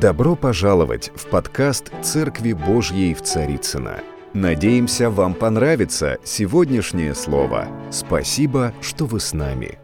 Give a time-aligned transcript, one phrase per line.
[0.00, 4.00] Добро пожаловать в подкаст «Церкви Божьей в Царицына.
[4.34, 7.66] Надеемся, вам понравится сегодняшнее слово.
[7.90, 9.78] Спасибо, что вы с нами.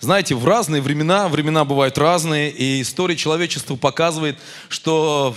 [0.00, 4.38] Знаете, в разные времена, времена бывают разные, и история человечества показывает,
[4.68, 5.34] что,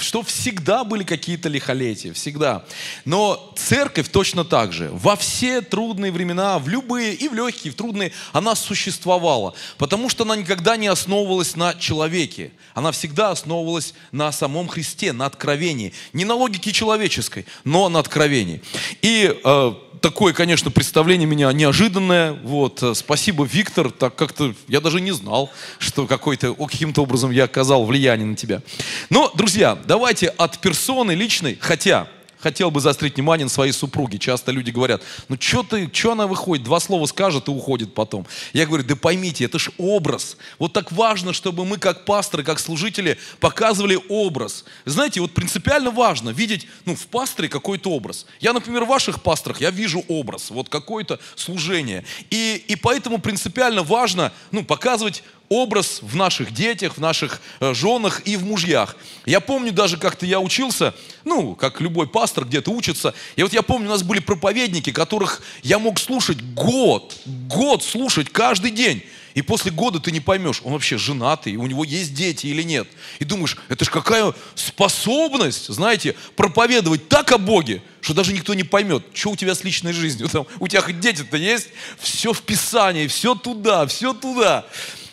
[0.00, 2.64] что всегда были какие-то лихолетия, всегда.
[3.04, 4.88] Но церковь точно так же.
[4.92, 9.54] Во все трудные времена, в любые, и в легкие, и в трудные, она существовала.
[9.76, 12.52] Потому что она никогда не основывалась на человеке.
[12.74, 15.92] Она всегда основывалась на самом Христе, на откровении.
[16.12, 18.62] Не на логике человеческой, но на откровении.
[19.02, 22.32] И э, такое, конечно, представление меня неожиданное.
[22.32, 27.44] Вот, э, спасибо, Виктор, так как-то я даже не знал, что какой-то, каким-то образом я
[27.44, 28.60] оказал влияние на тебя.
[29.08, 32.08] Но, друзья, давайте от персоны личной, хотя
[32.42, 34.18] хотел бы заострить внимание на своей супруге.
[34.18, 38.26] Часто люди говорят, ну что ты, что она выходит, два слова скажет и уходит потом.
[38.52, 40.36] Я говорю, да поймите, это же образ.
[40.58, 44.64] Вот так важно, чтобы мы как пасторы, как служители показывали образ.
[44.84, 48.26] Знаете, вот принципиально важно видеть ну, в пасторе какой-то образ.
[48.40, 52.04] Я, например, в ваших пасторах, я вижу образ, вот какое-то служение.
[52.30, 58.22] И, и поэтому принципиально важно ну, показывать образ в наших детях, в наших э, женах
[58.24, 58.96] и в мужьях.
[59.26, 63.62] Я помню даже, как-то я учился, ну, как любой пастор где-то учится, и вот я
[63.62, 69.02] помню, у нас были проповедники, которых я мог слушать год, год слушать каждый день.
[69.34, 72.86] И после года ты не поймешь, он вообще женатый, у него есть дети или нет.
[73.18, 78.64] И думаешь, это же какая способность, знаете, проповедовать так о Боге, что даже никто не
[78.64, 80.28] поймет, что у тебя с личной жизнью.
[80.28, 84.66] Там, у тебя хоть дети-то есть, все в Писании, все туда, все туда.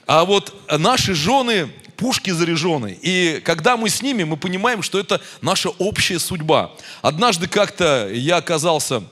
[0.10, 2.98] А вот наши жены пушки заряжены.
[3.00, 6.72] И когда мы с ними, мы понимаем, что это наша общая судьба.
[7.04, 9.04] Однажды как-то я оказался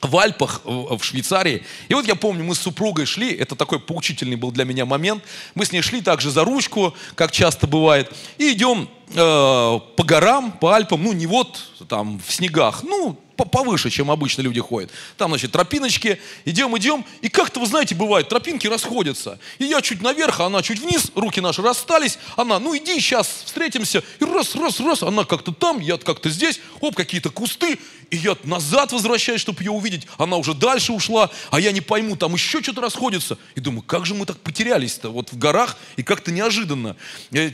[0.00, 1.62] в Альпах, в Швейцарии.
[1.88, 5.22] И вот я помню, мы с супругой шли, это такой поучительный был для меня момент.
[5.54, 10.50] Мы с ней шли также за ручку, как часто бывает, и идем э, по горам,
[10.50, 14.90] по Альпам, ну не вот там в снегах, ну повыше, чем обычно люди ходят.
[15.16, 19.38] Там, значит, тропиночки, идем, идем, и как-то, вы знаете, бывает, тропинки расходятся.
[19.58, 23.42] И я чуть наверх, а она чуть вниз, руки наши расстались, она, ну иди, сейчас
[23.44, 27.78] встретимся, и раз, раз, раз, она как-то там, я как-то здесь, оп, какие-то кусты,
[28.10, 32.16] и я назад возвращаюсь, чтобы ее увидеть, она уже дальше ушла, а я не пойму,
[32.16, 33.38] там еще что-то расходится.
[33.54, 36.96] И думаю, как же мы так потерялись-то вот в горах, и как-то неожиданно.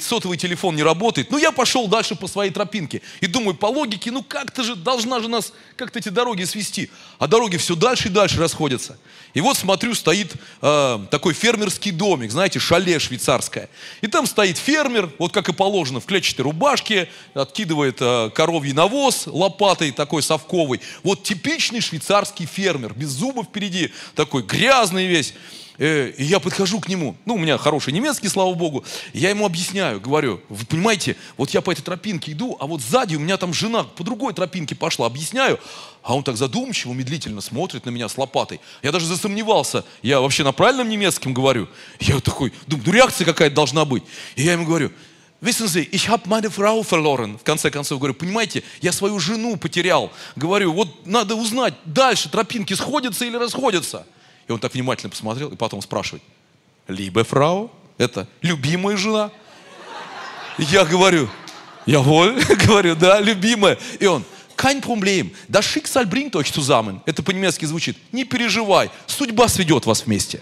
[0.00, 1.30] Сотовый телефон не работает.
[1.30, 3.02] Ну, я пошел дальше по своей тропинке.
[3.20, 6.90] И думаю, по логике, ну как-то же должна же нас как-то эти дороги свести.
[7.18, 8.98] А дороги все дальше и дальше расходятся.
[9.32, 13.70] И вот смотрю, стоит э, такой фермерский домик, знаете, шале швейцарское.
[14.00, 19.26] И там стоит фермер, вот как и положено, в клетчатой рубашке, откидывает э, коровий навоз
[19.26, 20.80] лопатой такой совковой.
[21.02, 25.34] Вот типичный швейцарский фермер, без зубов впереди, такой грязный весь.
[25.78, 29.46] Э, и я подхожу к нему, ну, у меня хороший немецкий, слава богу, я ему
[29.46, 33.36] объясняю, говорю, вы понимаете, вот я по этой тропинке иду, а вот сзади у меня
[33.36, 35.60] там жена по другой тропинке пошла, объясняю,
[36.02, 38.60] а он так задумчиво, медлительно смотрит на меня с лопатой.
[38.82, 41.68] Я даже засомневался, я вообще на правильном немецком говорю.
[42.00, 44.02] Я такой, думаю, ну реакция какая-то должна быть.
[44.34, 44.90] И я ему говорю,
[45.40, 47.38] Wissen Sie, ich habe meine Frau verloren.
[47.38, 50.10] В конце концов, говорю, понимаете, я свою жену потерял.
[50.34, 54.04] Говорю, вот надо узнать, дальше тропинки сходятся или расходятся.
[54.48, 56.22] И он так внимательно посмотрел и потом спрашивает,
[56.88, 59.30] либо фрау, это любимая жена?
[60.56, 61.28] Я говорю,
[61.84, 63.78] я воль, говорю, да, любимая.
[64.00, 64.24] И он,
[64.56, 67.00] kein Problem, das Schicksal bringt euch zusammen.
[67.04, 70.40] Это по-немецки звучит, не переживай, судьба сведет вас вместе.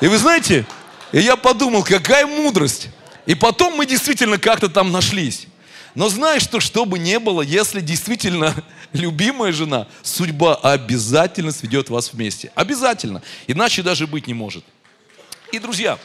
[0.00, 0.64] И вы знаете,
[1.12, 2.88] и я подумал, какая мудрость.
[3.26, 5.48] И потом мы действительно как-то там нашлись.
[5.94, 8.54] Но знаешь, что что бы ни было, если действительно
[8.94, 12.50] любимая жена, судьба обязательно сведет вас вместе.
[12.54, 13.22] Обязательно.
[13.46, 14.64] Иначе даже быть не может.
[15.52, 15.98] И, друзья,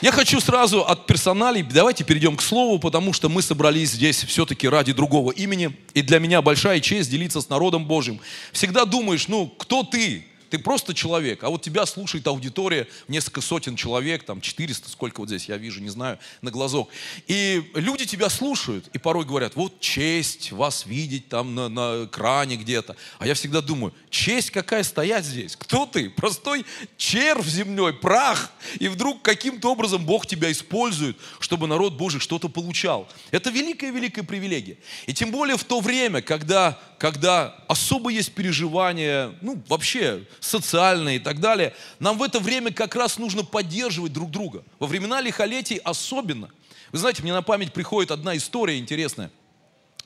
[0.00, 4.68] я хочу сразу от персоналей, давайте перейдем к слову, потому что мы собрались здесь все-таки
[4.68, 5.76] ради другого имени.
[5.94, 8.18] И для меня большая честь делиться с народом Божьим.
[8.50, 10.26] Всегда думаешь, ну, кто ты?
[10.52, 15.30] Ты просто человек, а вот тебя слушает аудитория, несколько сотен человек, там 400, сколько вот
[15.30, 16.90] здесь я вижу, не знаю, на глазок.
[17.26, 22.56] И люди тебя слушают и порой говорят, вот честь вас видеть там на, на экране
[22.56, 22.96] где-то.
[23.18, 25.56] А я всегда думаю, честь какая стоять здесь?
[25.56, 26.10] Кто ты?
[26.10, 26.66] Простой
[26.98, 28.52] червь земной, прах.
[28.78, 33.08] И вдруг каким-то образом Бог тебя использует, чтобы народ Божий что-то получал.
[33.30, 34.76] Это великая-великая привилегия.
[35.06, 41.18] И тем более в то время, когда, когда особо есть переживания, ну вообще социальные и
[41.18, 44.62] так далее, нам в это время как раз нужно поддерживать друг друга.
[44.78, 46.48] Во времена лихолетий особенно.
[46.92, 49.32] Вы знаете, мне на память приходит одна история интересная.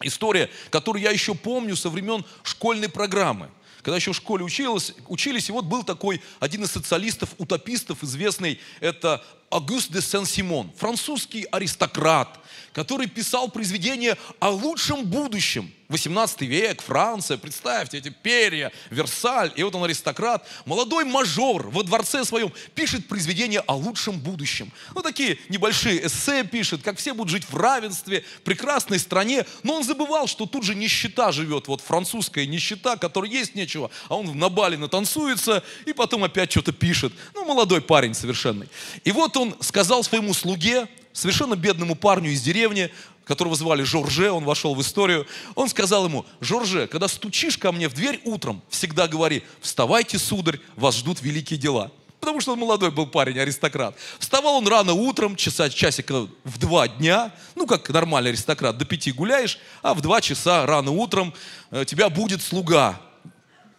[0.01, 3.51] История, которую я еще помню со времен школьной программы
[3.83, 9.25] когда еще в школе учились, учились, и вот был такой один из социалистов-утопистов, известный, это
[9.51, 12.39] Агюст де Сен-Симон, французский аристократ,
[12.73, 15.73] который писал произведения о лучшем будущем.
[15.89, 22.25] 18 век, Франция, представьте, эти перья, Версаль, и вот он аристократ, молодой мажор во дворце
[22.25, 24.73] своем пишет произведения о лучшем будущем.
[24.95, 29.85] Ну, такие небольшие эссе пишет, как все будут жить в равенстве, прекрасной стране, но он
[29.85, 34.49] забывал, что тут же нищета живет, вот французская нищета, которой есть нечего, а он на
[34.49, 37.13] бале натанцуется и потом опять что-то пишет.
[37.35, 38.69] Ну, молодой парень совершенный.
[39.05, 42.91] И вот он сказал своему слуге, совершенно бедному парню из деревни,
[43.25, 47.89] которого звали Жорже, он вошел в историю, он сказал ему, Жорже, когда стучишь ко мне
[47.89, 51.91] в дверь утром, всегда говори, вставайте, сударь, вас ждут великие дела.
[52.21, 53.97] Потому что он молодой был парень, аристократ.
[54.19, 59.13] Вставал он рано утром, часа, часика в два дня, ну, как нормальный аристократ, до пяти
[59.13, 61.35] гуляешь, а в два часа рано утром
[61.71, 63.01] э, тебя будет слуга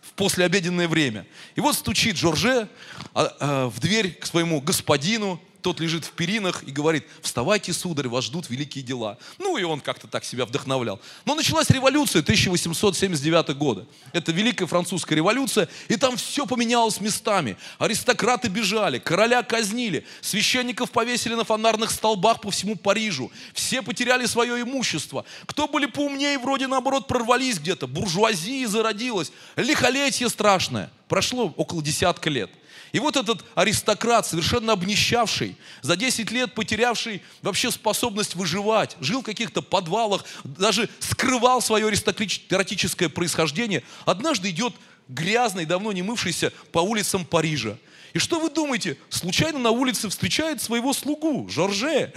[0.02, 1.26] в послеобеденное время.
[1.56, 2.70] И вот стучит Жорже
[3.14, 8.08] а, а, в дверь к своему господину, тот лежит в перинах и говорит, вставайте, сударь,
[8.08, 9.18] вас ждут великие дела.
[9.38, 11.00] Ну и он как-то так себя вдохновлял.
[11.26, 13.86] Но началась революция 1879 года.
[14.14, 17.58] Это Великая Французская революция, и там все поменялось местами.
[17.80, 23.32] Аристократы бежали, короля казнили, священников повесили на фонарных столбах по всему Парижу.
[23.54, 25.26] Все потеряли свое имущество.
[25.46, 27.88] Кто были поумнее, вроде наоборот прорвались где-то.
[27.88, 29.32] Буржуазия зародилась.
[29.56, 30.92] Лихолетие страшное.
[31.08, 32.52] Прошло около десятка лет.
[32.92, 39.26] И вот этот аристократ, совершенно обнищавший, за 10 лет потерявший вообще способность выживать, жил в
[39.26, 44.74] каких-то подвалах, даже скрывал свое аристократическое происхождение, однажды идет
[45.08, 47.78] грязный, давно не мывшийся по улицам Парижа.
[48.14, 48.98] И что вы думаете?
[49.10, 52.14] Случайно на улице встречает своего слугу, Жорже.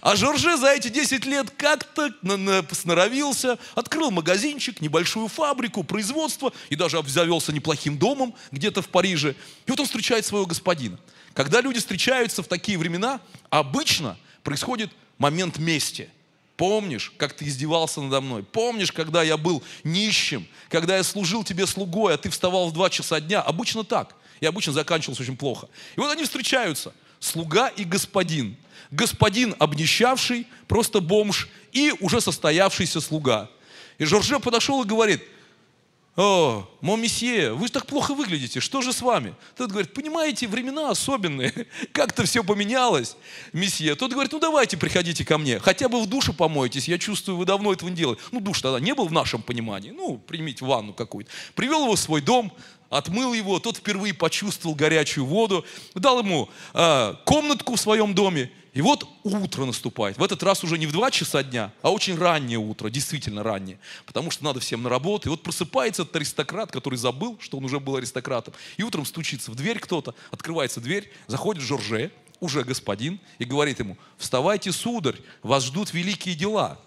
[0.00, 2.12] А Жорже за эти 10 лет как-то
[2.72, 9.34] сноровился, открыл магазинчик, небольшую фабрику, производство и даже обзавелся неплохим домом где-то в Париже.
[9.66, 10.98] И вот он встречает своего господина.
[11.34, 13.20] Когда люди встречаются в такие времена,
[13.50, 16.08] обычно происходит момент мести.
[16.56, 18.44] Помнишь, как ты издевался надо мной?
[18.44, 22.90] Помнишь, когда я был нищим, когда я служил тебе слугой, а ты вставал в два
[22.90, 23.42] часа дня?
[23.42, 24.14] Обычно так.
[24.44, 25.70] И обычно заканчивалось очень плохо.
[25.96, 26.92] И вот они встречаются.
[27.18, 28.58] Слуга и господин.
[28.90, 33.48] Господин обнищавший, просто бомж, и уже состоявшийся слуга.
[33.96, 35.22] И Жорже подошел и говорит,
[36.16, 39.34] о, мон месье, вы так плохо выглядите, что же с вами?
[39.56, 43.16] Тот говорит, понимаете, времена особенные, как-то все поменялось,
[43.52, 43.96] месье.
[43.96, 47.46] Тот говорит, ну давайте приходите ко мне, хотя бы в душе помоетесь, я чувствую, вы
[47.46, 48.18] давно этого не делали.
[48.30, 51.32] Ну душ тогда не был в нашем понимании, ну примите ванну какую-то.
[51.56, 52.52] Привел его в свой дом,
[52.90, 55.64] отмыл его, тот впервые почувствовал горячую воду,
[55.94, 60.18] дал ему э, комнатку в своем доме, и вот утро наступает.
[60.18, 63.78] В этот раз уже не в 2 часа дня, а очень раннее утро, действительно раннее.
[64.04, 65.28] Потому что надо всем на работу.
[65.28, 68.52] И вот просыпается этот аристократ, который забыл, что он уже был аристократом.
[68.76, 72.10] И утром стучится в дверь кто-то, открывается дверь, заходит Жорже,
[72.40, 76.80] уже господин, и говорит ему, вставайте, сударь, вас ждут великие дела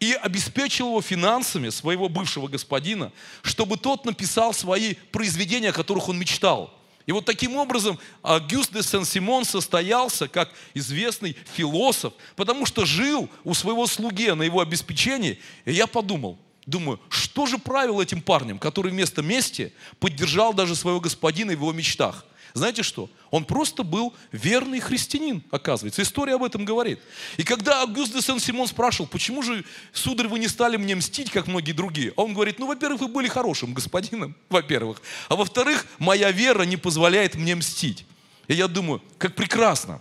[0.00, 3.12] и обеспечил его финансами своего бывшего господина,
[3.42, 6.74] чтобы тот написал свои произведения, о которых он мечтал.
[7.06, 13.54] И вот таким образом Агюст де Сен-Симон состоялся как известный философ, потому что жил у
[13.54, 15.38] своего слуги на его обеспечении.
[15.64, 21.00] И я подумал, думаю, что же правил этим парнем, который вместо мести поддержал даже своего
[21.00, 22.24] господина в его мечтах–
[22.54, 23.08] знаете что?
[23.30, 26.02] Он просто был верный христианин, оказывается.
[26.02, 26.98] История об этом говорит.
[27.36, 31.46] И когда Август де Сен-Симон спрашивал, почему же, сударь, вы не стали мне мстить, как
[31.46, 32.12] многие другие?
[32.16, 35.02] А он говорит, ну, во-первых, вы были хорошим господином, во-первых.
[35.28, 38.04] А во-вторых, моя вера не позволяет мне мстить.
[38.48, 40.00] И я думаю, как прекрасно.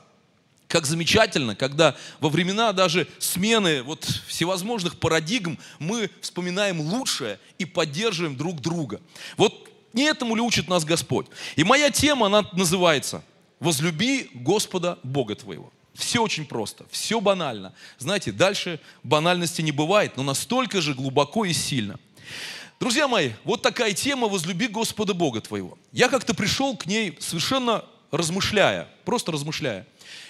[0.77, 8.37] Как замечательно, когда во времена даже смены вот всевозможных парадигм мы вспоминаем лучшее и поддерживаем
[8.37, 9.01] друг друга.
[9.37, 11.25] Вот не этому ли учит нас Господь?
[11.55, 13.23] И моя тема, она называется
[13.59, 15.73] «Возлюби Господа Бога твоего».
[15.95, 17.73] Все очень просто, все банально.
[17.97, 21.99] Знаете, дальше банальности не бывает, но настолько же глубоко и сильно.
[22.79, 25.75] Друзья мои, вот такая тема «Возлюби Господа Бога твоего».
[25.91, 29.87] Я как-то пришел к ней совершенно размышляя, просто размышляя.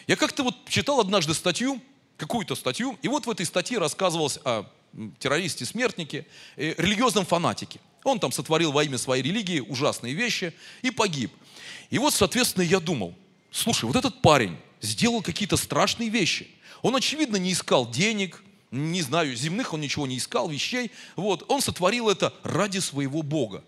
[0.07, 1.81] Я как-то вот читал однажды статью,
[2.17, 4.65] какую-то статью, и вот в этой статье рассказывалось о
[5.19, 7.79] террористе-смертнике, э, религиозном фанатике.
[8.03, 11.31] Он там сотворил во имя своей религии ужасные вещи и погиб.
[11.89, 13.13] И вот, соответственно, я думал,
[13.51, 16.47] слушай, вот этот парень сделал какие-то страшные вещи.
[16.81, 20.91] Он, очевидно, не искал денег, не знаю, земных он ничего не искал, вещей.
[21.15, 23.63] Вот, он сотворил это ради своего Бога.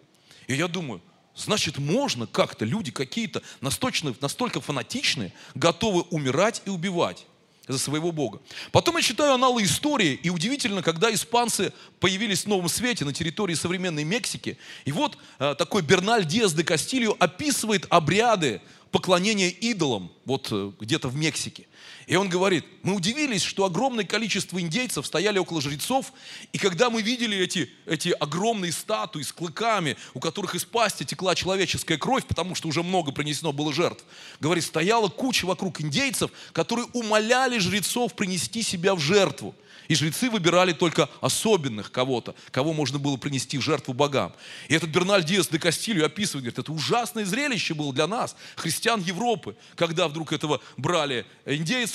[0.48, 1.02] И я думаю,
[1.40, 7.26] значит, можно как-то, люди какие-то настолько, настолько фанатичные, готовы умирать и убивать.
[7.68, 8.42] за своего Бога.
[8.72, 13.54] Потом я читаю аналы истории, и удивительно, когда испанцы появились в Новом Свете на территории
[13.54, 20.48] современной Мексики, и вот э, такой Берналь Диас де Кастильо описывает обряды поклонения идолам вот
[20.52, 21.68] э, где-то в Мексике.
[22.10, 26.12] И он говорит, мы удивились, что огромное количество индейцев стояли около жрецов,
[26.52, 31.36] и когда мы видели эти, эти огромные статуи с клыками, у которых из пасти текла
[31.36, 34.04] человеческая кровь, потому что уже много принесено было жертв,
[34.40, 39.54] говорит, стояла куча вокруг индейцев, которые умоляли жрецов принести себя в жертву.
[39.88, 44.34] И жрецы выбирали только особенных кого-то, кого можно было принести в жертву богам.
[44.68, 49.02] И этот Берналь Диас де Кастилью описывает, говорит, это ужасное зрелище было для нас, христиан
[49.02, 51.26] Европы, когда вдруг этого брали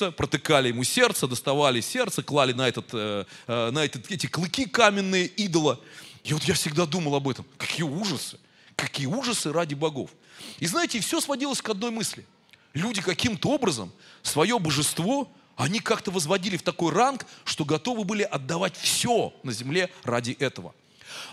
[0.04, 4.66] индейца, протыкали ему сердце, доставали сердце, клали на, этот, э, э, на этот, эти клыки
[4.66, 5.80] каменные идола.
[6.24, 7.44] И вот я всегда думал об этом.
[7.56, 8.38] Какие ужасы!
[8.76, 10.10] Какие ужасы ради богов.
[10.58, 12.26] И знаете, все сводилось к одной мысли.
[12.72, 13.92] Люди каким-то образом
[14.22, 19.90] свое божество они как-то возводили в такой ранг, что готовы были отдавать все на земле
[20.02, 20.74] ради этого.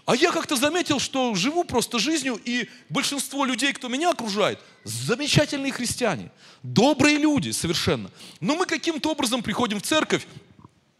[0.06, 5.72] А я как-то заметил, что живу просто жизнью, и большинство людей, кто меня окружает, замечательные
[5.72, 6.32] христиане,
[6.64, 8.10] добрые люди совершенно.
[8.40, 10.26] Но мы каким-то образом приходим в церковь,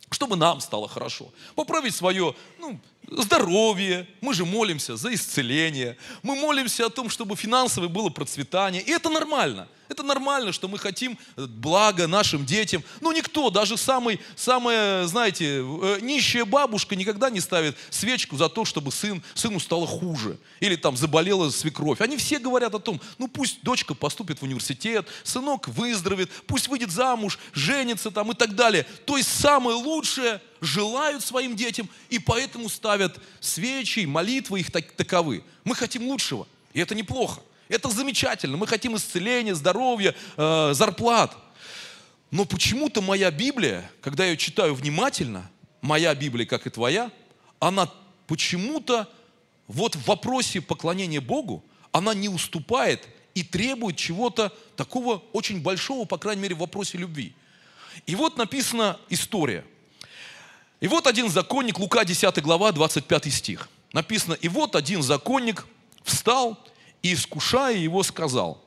[0.10, 1.30] чтобы нам стало хорошо.
[1.56, 7.90] Поправить свое ну, здоровье, мы же молимся за исцеление, мы молимся о том, чтобы финансовое
[7.90, 9.68] было процветание, и это нормально.
[9.92, 12.82] Это нормально, что мы хотим блага нашим детям.
[13.02, 18.64] Но никто, даже самый, самая, знаете, э, нищая бабушка никогда не ставит свечку за то,
[18.64, 20.38] чтобы сын, сыну стало хуже.
[20.62, 22.00] Или там заболела свекровь.
[22.00, 26.92] Они все говорят о том, ну пусть дочка поступит в университет, сынок выздоровеет, пусть выйдет
[26.92, 28.86] замуж, женится там и так далее.
[29.06, 35.44] То есть самое лучшее желают своим детям и поэтому ставят свечи, молитвы их так, таковы.
[35.64, 37.42] Мы хотим лучшего, и это неплохо.
[37.68, 38.58] Это замечательно.
[38.58, 41.36] Мы хотим исцеления, здоровья, э, зарплат.
[42.30, 45.50] Но почему-то моя Библия, когда я ее читаю внимательно,
[45.82, 47.12] моя Библия, как и твоя,
[47.60, 47.90] она
[48.28, 49.10] почему-то
[49.68, 56.18] вот в вопросе поклонения Богу, она не уступает и требует чего-то такого очень большого, по
[56.18, 57.34] крайней мере, в вопросе любви.
[58.06, 59.66] И вот написана история.
[60.82, 63.70] И вот один законник, Лука 10 глава, 25 стих.
[63.94, 65.68] Написано, и вот один законник
[66.04, 66.58] встал
[67.04, 68.62] и, искушая его, сказал.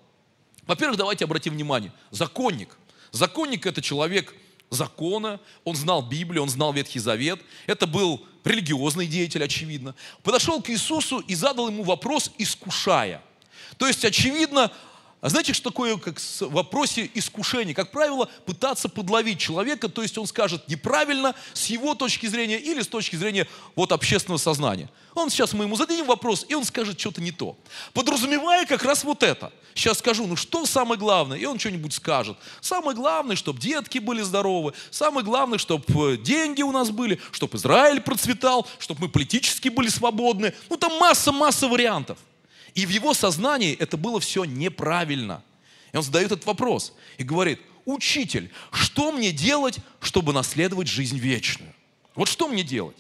[0.67, 1.93] Во-первых, давайте обратим внимание.
[2.11, 2.79] Законник.
[3.11, 4.35] Законник– это человек
[4.71, 7.41] закона, он знал Библию, он знал Ветхий Завет.
[7.67, 9.95] Это был религиозный деятель, очевидно.
[10.23, 13.23] Подошел к Иисусу и задал ему вопрос, искушая.
[13.77, 14.71] То есть, очевидно,
[15.25, 17.73] а знаете, что такое как в вопросе искушения?
[17.73, 22.83] Как правило, пытаться подловить человека, то есть он скажет неправильно с его точки зрения или
[22.83, 24.91] с точки зрения вот общественного сознания.
[25.15, 27.57] Он сейчас мы ему зададим вопрос, и он скажет что-то не то.
[27.95, 29.51] Подразумевая как раз вот это.
[29.75, 31.39] Сейчас скажу, ну что самое главное?
[31.39, 32.37] И он что-нибудь скажет.
[32.61, 34.75] Самое главное, чтобы детки были здоровы.
[34.91, 40.53] Самое главное, чтобы деньги у нас были, чтобы Израиль процветал, чтобы мы политически были свободны.
[40.69, 42.19] Ну там масса-масса вариантов.
[42.75, 45.43] И в его сознании это было все неправильно.
[45.93, 51.73] И он задает этот вопрос и говорит, учитель, что мне делать, чтобы наследовать жизнь вечную?
[52.15, 52.97] Вот что мне делать?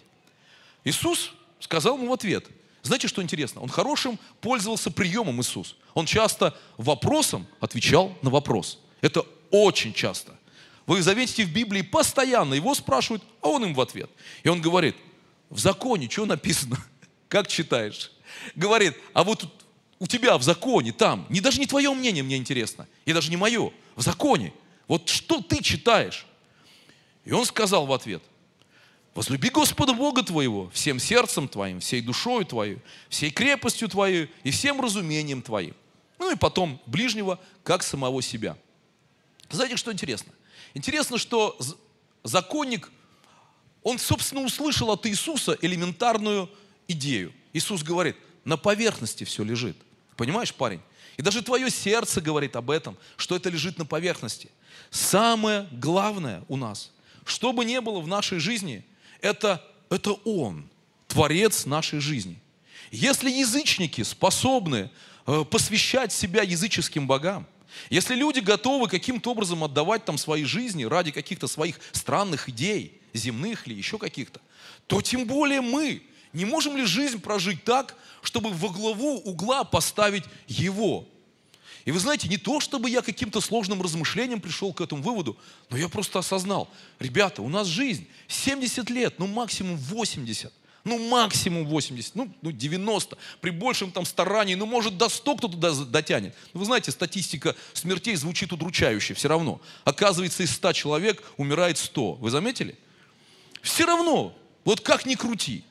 [0.84, 2.46] Иисус сказал ему в ответ,
[2.82, 3.62] знаете, что интересно?
[3.62, 5.76] Он хорошим пользовался приемом Иисус.
[5.94, 8.78] Он часто вопросом отвечал на вопрос.
[9.00, 10.36] Это очень часто.
[10.86, 14.10] Вы заметите, в Библии постоянно его спрашивают, а он им в ответ.
[14.42, 14.96] И он говорит,
[15.48, 16.76] в законе что написано?
[17.28, 18.12] Как читаешь?
[18.54, 19.63] Говорит, а вот
[19.98, 23.36] у тебя в законе там, не даже не твое мнение мне интересно, и даже не
[23.36, 24.52] мое, в законе,
[24.88, 26.26] вот что ты читаешь?
[27.24, 28.22] И он сказал в ответ,
[29.14, 34.80] возлюби Господа Бога твоего всем сердцем твоим, всей душою твою, всей крепостью твою и всем
[34.80, 35.74] разумением твоим.
[36.18, 38.56] Ну и потом ближнего, как самого себя.
[39.50, 40.32] Знаете, что интересно?
[40.74, 41.58] Интересно, что
[42.22, 42.90] законник,
[43.82, 46.50] он, собственно, услышал от Иисуса элементарную
[46.88, 47.32] идею.
[47.52, 49.76] Иисус говорит, на поверхности все лежит.
[50.16, 50.80] Понимаешь, парень?
[51.16, 54.50] И даже твое сердце говорит об этом, что это лежит на поверхности.
[54.90, 56.90] Самое главное у нас,
[57.24, 58.84] что бы ни было в нашей жизни,
[59.20, 60.68] это, это Он,
[61.08, 62.38] Творец нашей жизни.
[62.90, 64.90] Если язычники способны
[65.26, 67.46] э, посвящать себя языческим богам,
[67.90, 73.66] если люди готовы каким-то образом отдавать там свои жизни ради каких-то своих странных идей, земных
[73.66, 74.40] или еще каких-то,
[74.86, 76.02] то тем более мы,
[76.34, 81.06] не можем ли жизнь прожить так, чтобы во главу угла поставить Его?
[81.84, 85.36] И вы знаете, не то, чтобы я каким-то сложным размышлением пришел к этому выводу,
[85.70, 90.52] но я просто осознал, ребята, у нас жизнь 70 лет, ну максимум 80.
[90.84, 93.16] Ну, максимум 80, ну, ну 90.
[93.40, 96.34] При большем там старании, ну, может, до 100 кто туда дотянет.
[96.52, 99.62] Ну, вы знаете, статистика смертей звучит удручающе все равно.
[99.84, 102.12] Оказывается, из 100 человек умирает 100.
[102.16, 102.76] Вы заметили?
[103.62, 104.36] Все равно,
[104.66, 105.64] вот как ни крути.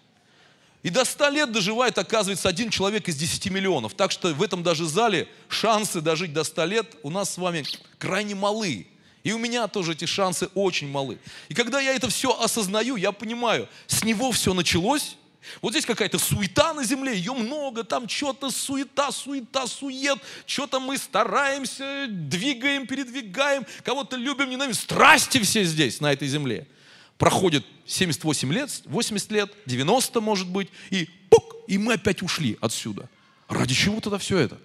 [0.84, 3.94] И до 100 лет доживает, оказывается, один человек из 10 миллионов.
[3.94, 7.64] Так что в этом даже зале шансы дожить до 100 лет у нас с вами
[7.98, 8.86] крайне малы.
[9.24, 11.18] И у меня тоже эти шансы очень малы.
[11.48, 15.16] И когда я это все осознаю, я понимаю, с него все началось.
[15.62, 20.98] Вот здесь какая-то суета на земле, ее много, там что-то суета, суета, сует, что-то мы
[20.98, 24.80] стараемся, двигаем, передвигаем, кого-то любим, ненавидим.
[24.80, 26.68] Страсти все здесь, на этой земле.
[27.18, 33.10] Проходит 78 лет, 80 лет, 90 может быть, и пук, и мы опять ушли отсюда.
[33.48, 34.58] Ради чего тогда все это?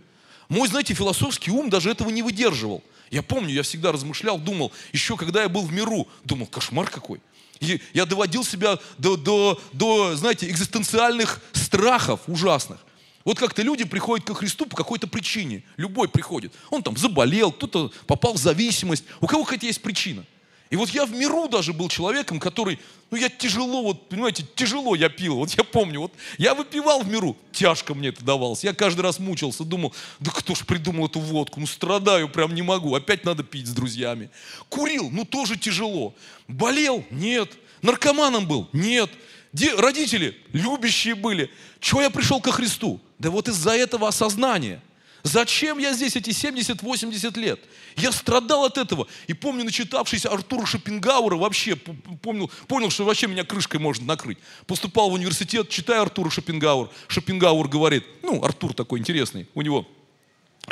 [0.49, 2.83] Мой, знаете, философский ум даже этого не выдерживал.
[3.11, 7.21] Я помню, я всегда размышлял, думал, еще когда я был в миру, думал, кошмар какой.
[7.61, 12.79] И я доводил себя до, до, до, знаете, экзистенциальных страхов ужасных.
[13.25, 15.63] Вот как-то люди приходят ко Христу по какой-то причине.
[15.77, 16.55] Любой приходит.
[16.71, 19.05] Он там заболел, кто-то попал в зависимость.
[19.21, 20.25] У кого хотя есть причина.
[20.71, 22.79] И вот я в миру даже был человеком, который,
[23.11, 25.37] ну я тяжело, вот, понимаете, тяжело я пил.
[25.37, 28.65] Вот я помню, вот я выпивал в миру, тяжко мне это давалось.
[28.65, 32.63] Я каждый раз мучился, думал, да кто ж придумал эту водку, ну страдаю, прям не
[32.63, 34.31] могу, опять надо пить с друзьями.
[34.69, 36.15] Курил, ну тоже тяжело.
[36.49, 37.05] Болел?
[37.11, 37.53] Нет.
[37.81, 38.69] Наркоманом был?
[38.73, 39.11] Нет.
[39.55, 41.51] Де, родители любящие были.
[41.81, 43.01] Чего я пришел ко Христу?
[43.19, 44.83] Да вот из-за этого осознания–
[45.23, 47.61] Зачем я здесь эти 70-80 лет?
[47.97, 49.07] Я страдал от этого.
[49.27, 54.39] И помню, начитавшись Артура Шопенгауэра, вообще помнил, понял, что вообще меня крышкой можно накрыть.
[54.67, 56.89] Поступал в университет, читаю Артура Шопенгауэр.
[57.09, 59.87] Шопенгауэр говорит, ну, Артур такой интересный, у него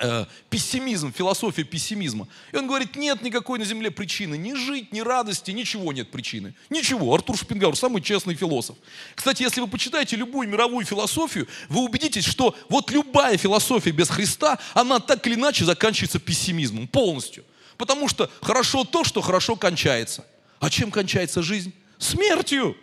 [0.01, 2.29] э, пессимизм, философия пессимизма.
[2.53, 6.55] И он говорит, нет никакой на земле причины, ни жить, ни радости, ничего нет причины.
[6.71, 7.15] Ничего.
[7.15, 8.77] Артур Шопенгауэр самый честный философ.
[9.15, 14.59] Кстати, если вы почитаете любую мировую философию, вы убедитесь, что вот любая философия без Христа,
[14.75, 17.45] она так или иначе заканчивается пессимизмом полностью.
[17.77, 20.27] Потому что хорошо то, что хорошо кончается.
[20.61, 21.73] А чем кончается жизнь?
[21.99, 22.77] Смертью.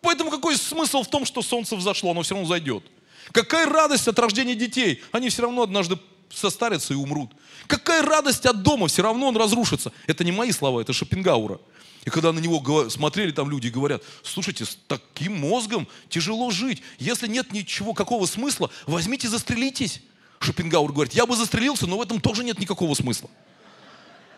[0.00, 2.84] Поэтому какой смысл в том, что солнце взошло, оно все равно зайдет?
[3.32, 5.02] Какая радость от рождения детей?
[5.12, 5.96] Они все равно однажды
[6.34, 7.30] состарятся и умрут.
[7.66, 9.92] Какая радость от дома, все равно он разрушится.
[10.06, 11.60] Это не мои слова, это Шопенгаура.
[12.04, 16.82] И когда на него смотрели там люди и говорят, слушайте, с таким мозгом тяжело жить.
[16.98, 20.02] Если нет ничего, какого смысла, возьмите, застрелитесь.
[20.40, 23.30] Шопенгауэр говорит, я бы застрелился, но в этом тоже нет никакого смысла.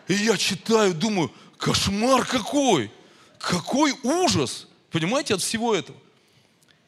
[0.07, 2.91] И я читаю, думаю, кошмар какой!
[3.39, 4.67] Какой ужас!
[4.89, 5.97] Понимаете, от всего этого.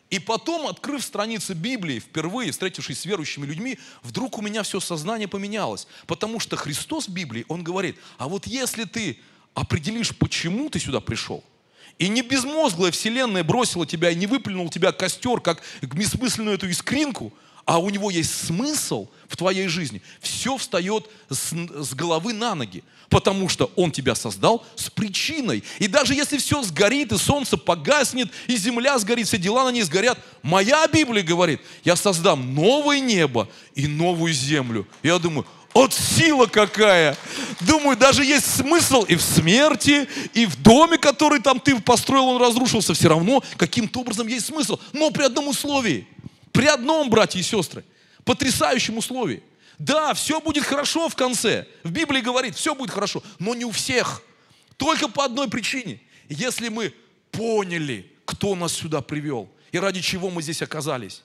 [0.09, 5.27] И потом, открыв страницы Библии, впервые встретившись с верующими людьми, вдруг у меня все сознание
[5.27, 5.87] поменялось.
[6.07, 9.19] Потому что Христос в Библии, Он говорит, а вот если ты
[9.53, 11.43] определишь, почему ты сюда пришел,
[11.99, 17.33] и не безмозглая вселенная бросила тебя и не выплюнул тебя костер, как бессмысленную эту искринку,
[17.69, 22.83] а у него есть смысл в твоей жизни, все встает с, с головы на ноги,
[23.09, 25.63] потому что он тебя создал с причиной.
[25.77, 29.83] И даже если все сгорит, и солнце погаснет, и земля сгорит, все дела на ней
[29.83, 34.87] сгорят, моя Библия говорит, я создам новое небо и новую землю.
[35.03, 37.15] Я думаю, от сила какая!
[37.59, 42.41] Думаю, даже есть смысл и в смерти, и в доме, который там ты построил, он
[42.41, 42.95] разрушился.
[42.95, 44.79] Все равно каким-то образом есть смысл.
[44.91, 46.07] Но при одном условии–
[46.59, 47.85] при одном, братья и сестры,
[48.25, 49.41] потрясающем условии.
[49.77, 51.65] Да, все будет хорошо в конце.
[51.85, 54.21] В Библии говорит, все будет хорошо, но не у всех.
[54.75, 56.01] Только по одной причине.
[56.27, 56.93] Если мы
[57.31, 61.23] поняли, кто нас сюда привел и ради чего мы здесь оказались.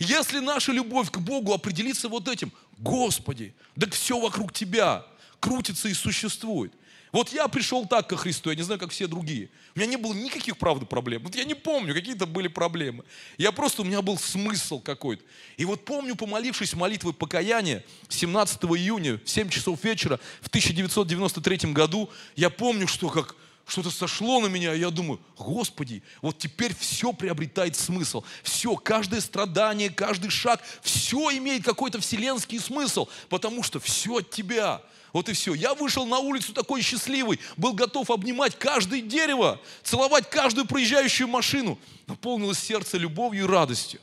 [0.00, 5.06] Если наша любовь к Богу определится вот этим, Господи, да все вокруг Тебя
[5.40, 6.74] крутится и существует.
[7.14, 9.48] Вот я пришел так ко Христу, я не знаю, как все другие.
[9.76, 11.22] У меня не было никаких, правда, проблем.
[11.22, 13.04] Вот я не помню, какие-то были проблемы.
[13.38, 15.22] Я просто, у меня был смысл какой-то.
[15.56, 22.10] И вот помню, помолившись молитвой покаяния 17 июня в 7 часов вечера в 1993 году,
[22.34, 27.12] я помню, что как что-то сошло на меня, и я думаю, Господи, вот теперь все
[27.12, 28.24] приобретает смысл.
[28.42, 34.82] Все, каждое страдание, каждый шаг, все имеет какой-то вселенский смысл, потому что все от Тебя.
[35.14, 35.54] Вот и все.
[35.54, 41.78] Я вышел на улицу такой счастливый, был готов обнимать каждое дерево, целовать каждую проезжающую машину.
[42.08, 44.00] Наполнилось сердце любовью и радостью.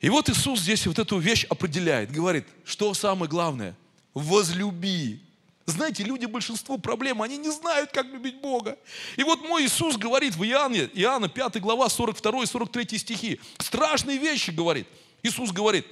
[0.00, 3.76] И вот Иисус здесь вот эту вещь определяет, говорит, что самое главное?
[4.14, 5.20] Возлюби.
[5.66, 8.78] Знаете, люди, большинство проблем, они не знают, как любить Бога.
[9.18, 13.40] И вот мой Иисус говорит в Иоанне, Иоанна 5 глава, 42 и 43 стихи.
[13.58, 14.86] Страшные вещи говорит.
[15.22, 15.86] Иисус говорит,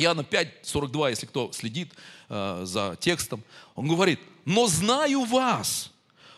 [0.00, 1.92] Иоанна 5, 42, если кто следит
[2.28, 3.42] э, за текстом,
[3.74, 5.92] он говорит, но знаю вас,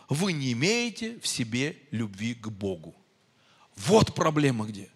[0.09, 2.95] вы не имеете в себе любви к Богу.
[3.77, 4.91] Вот проблема где.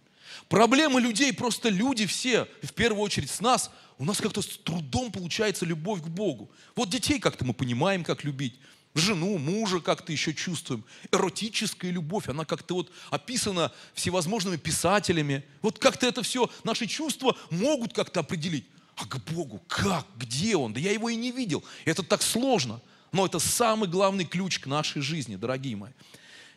[0.48, 5.11] Проблемы людей, просто люди все, в первую очередь с нас, у нас как-то с трудом
[5.11, 6.50] получается любовь к Богу.
[6.74, 8.59] Вот детей как-то мы понимаем, как любить,
[8.99, 10.85] жену, мужа как-то еще чувствуем.
[11.13, 15.45] Эротическая любовь, она как-то вот описана всевозможными писателями.
[15.63, 18.67] Вот как-то это все, наши чувства могут как-то определить.
[18.97, 20.07] А к Богу как?
[20.17, 20.73] Где Он?
[20.73, 21.63] Да я Его и не видел.
[21.85, 22.81] Это так сложно.
[23.13, 25.93] Но это самый главный ключ к нашей жизни, дорогие мои.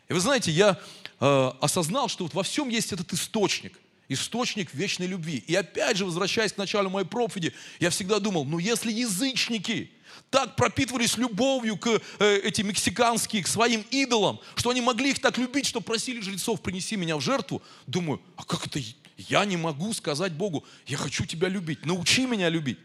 [0.08, 0.78] И вы знаете, я
[1.20, 3.78] э, осознал, что вот во всем есть этот источник–
[4.10, 5.42] источник вечной любви.
[5.46, 9.90] И опять же, возвращаясь к началу моей проповеди, я всегда думал, ну если язычники
[10.30, 15.38] так пропитывались любовью к э, этим мексиканским, к своим идолам, что они могли их так
[15.38, 18.80] любить, что просили жрецов, принеси меня в жертву, думаю, а как это
[19.16, 22.78] я не могу сказать Богу, я хочу тебя любить, научи меня любить.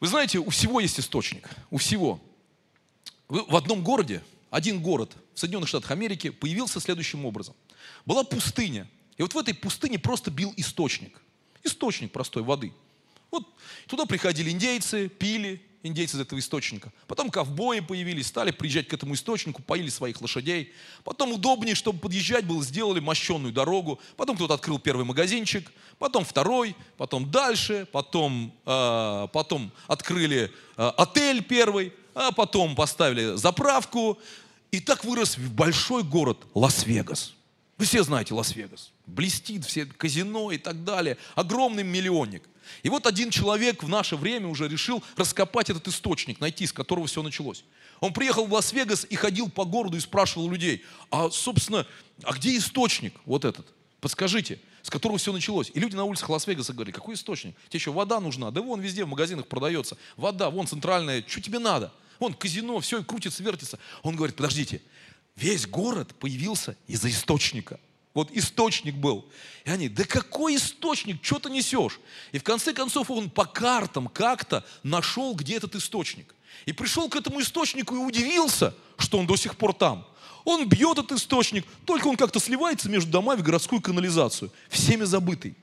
[0.00, 2.20] Вы знаете, у всего есть источник, у всего.
[3.28, 7.54] В одном городе, один город в Соединенных Штатах Америки появился следующим образом.
[8.04, 11.20] Была пустыня, и вот в этой пустыне просто бил источник.
[11.64, 12.72] Источник простой воды.
[13.30, 13.46] Вот
[13.86, 16.92] туда приходили индейцы, пили индейцы из этого источника.
[17.06, 20.72] Потом ковбои появились, стали приезжать к этому источнику, поили своих лошадей.
[21.04, 24.00] Потом удобнее, чтобы подъезжать было, сделали мощенную дорогу.
[24.16, 31.42] Потом кто-то открыл первый магазинчик, потом второй, потом дальше, потом, э, потом открыли э, отель
[31.42, 34.18] первый, а потом поставили заправку.
[34.70, 37.34] И так вырос большой город Лас-Вегас.
[37.78, 38.92] Вы все знаете Лас-Вегас.
[39.06, 41.18] Блестит, все казино и так далее.
[41.34, 42.42] Огромный миллионник.
[42.82, 47.06] И вот один человек в наше время уже решил раскопать этот источник, найти, с которого
[47.06, 47.64] все началось.
[48.00, 51.86] Он приехал в Лас-Вегас и ходил по городу и спрашивал людей, а, собственно,
[52.22, 53.66] а где источник вот этот?
[54.00, 55.70] Подскажите, с которого все началось.
[55.72, 57.56] И люди на улицах Лас-Вегаса говорили, какой источник?
[57.68, 58.50] Тебе что, вода нужна?
[58.50, 59.96] Да вон везде в магазинах продается.
[60.16, 61.92] Вода, вон центральная, что тебе надо?
[62.20, 63.78] Вон казино, все крутится, вертится.
[64.02, 64.80] Он говорит, подождите,
[65.36, 67.78] Весь город появился из-за источника.
[68.16, 69.26] Вот источник был.
[69.66, 72.00] И они, да какой источник, что ты несешь?
[72.32, 76.34] И в конце концов он по картам как-то нашел, где этот источник.
[76.64, 80.08] И пришел к этому источнику и удивился, что он до сих пор там.
[80.46, 85.54] Он бьет этот источник, только он как-то сливается между домами в городскую канализацию, всеми забытый.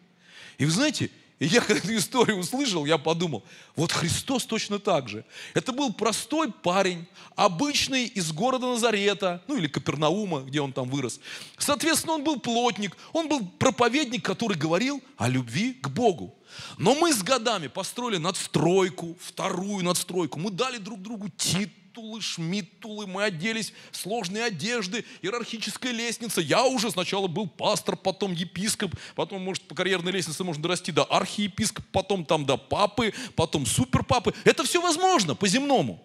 [0.59, 3.43] И вы знаете, и я когда эту историю услышал, я подумал,
[3.75, 5.25] вот Христос точно так же.
[5.53, 11.19] Это был простой парень, обычный из города Назарета, ну или Капернаума, где он там вырос.
[11.57, 16.35] Соответственно, он был плотник, он был проповедник, который говорил о любви к Богу.
[16.77, 20.39] Но мы с годами построили надстройку, вторую надстройку.
[20.39, 26.41] Мы дали друг другу титул титулы, шмиттулы, мы оделись в сложные одежды, иерархическая лестница.
[26.41, 31.03] Я уже сначала был пастор, потом епископ, потом, может, по карьерной лестнице можно дорасти до
[31.03, 34.33] архиепископа, потом там до папы, потом суперпапы.
[34.43, 36.03] Это все возможно по-земному.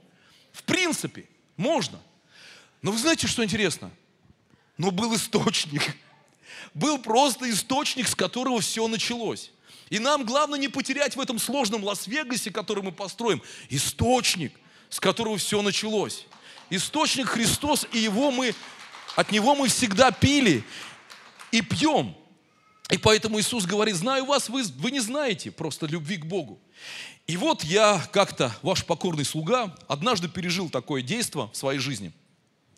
[0.52, 1.24] В принципе,
[1.56, 1.98] можно.
[2.82, 3.90] Но вы знаете, что интересно?
[4.76, 5.82] Но был источник.
[6.74, 9.52] Был просто источник, с которого все началось.
[9.88, 14.52] И нам главное не потерять в этом сложном Лас-Вегасе, который мы построим, источник–
[14.90, 16.26] с которого все началось.
[16.70, 18.54] Источник Христос, и его мы,
[19.16, 20.64] от него мы всегда пили
[21.50, 22.14] и пьем.
[22.90, 26.58] И поэтому Иисус говорит, знаю вас, вы, вы не знаете просто любви к Богу.
[27.26, 32.12] И вот я как-то, ваш покорный слуга, однажды пережил такое действие в своей жизни.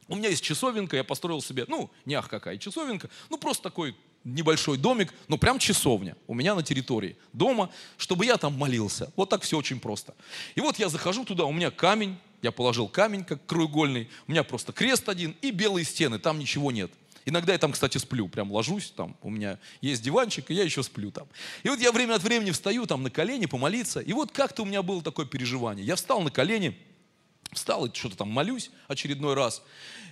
[0.09, 3.95] У меня есть часовенка, я построил себе, ну, не ах какая часовенка, ну, просто такой
[4.25, 9.13] небольшой домик, но прям часовня у меня на территории дома, чтобы я там молился.
[9.17, 10.15] Вот так все очень просто.
[10.55, 14.45] И вот я захожу туда, у меня камень, я положил камень как краеугольный, у меня
[14.45, 16.91] просто крест один и белые стены, там ничего нет.
[17.27, 20.83] Иногда я там, кстати, сплю, прям ложусь, там у меня есть диванчик, и я еще
[20.83, 21.29] сплю там.
[21.63, 24.65] И вот я время от времени встаю там на колени помолиться, и вот как-то у
[24.65, 25.85] меня было такое переживание.
[25.85, 26.77] Я встал на колени,
[27.53, 29.63] встал и что-то там молюсь очередной раз,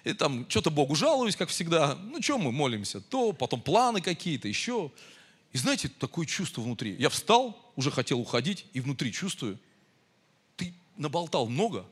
[0.05, 1.95] и там что-то Богу жалуюсь, как всегда.
[1.95, 3.01] Ну, что мы молимся?
[3.01, 4.91] То, потом планы какие-то, еще.
[5.53, 6.97] И знаете, такое чувство внутри.
[6.99, 9.59] Я встал, уже хотел уходить, и внутри чувствую,
[10.57, 11.87] ты наболтал много,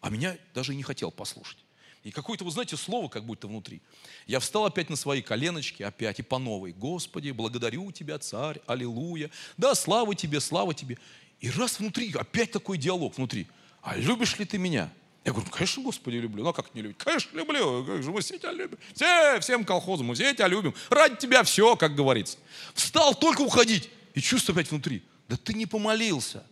[0.00, 1.58] а меня даже не хотел послушать.
[2.02, 3.80] И какое-то, вы знаете, слово как будто внутри.
[4.26, 6.72] Я встал опять на свои коленочки, опять и по новой.
[6.72, 9.30] Господи, благодарю Тебя, Царь, аллилуйя.
[9.56, 10.98] Да, слава Тебе, слава Тебе.
[11.40, 13.46] И раз внутри, опять такой диалог внутри.
[13.82, 14.90] А любишь ли ты меня?
[15.24, 16.42] Я говорю, конечно, Господи, люблю.
[16.42, 16.98] Ну, а как не любить?
[16.98, 17.84] Конечно, люблю.
[17.84, 18.78] Как же мы все тебя любим.
[18.94, 20.74] Все, всем колхозам, мы все тебя любим.
[20.88, 22.38] Ради тебя все, как говорится.
[22.74, 23.90] Встал только уходить.
[24.14, 25.02] И чувство опять внутри.
[25.28, 26.44] Да ты не помолился.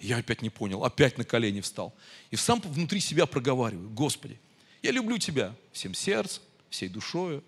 [0.00, 0.84] Я опять не понял.
[0.84, 1.94] Опять на колени встал.
[2.30, 3.88] И сам внутри себя проговариваю.
[3.90, 4.38] Господи,
[4.82, 7.42] я люблю тебя всем сердцем, всей душою,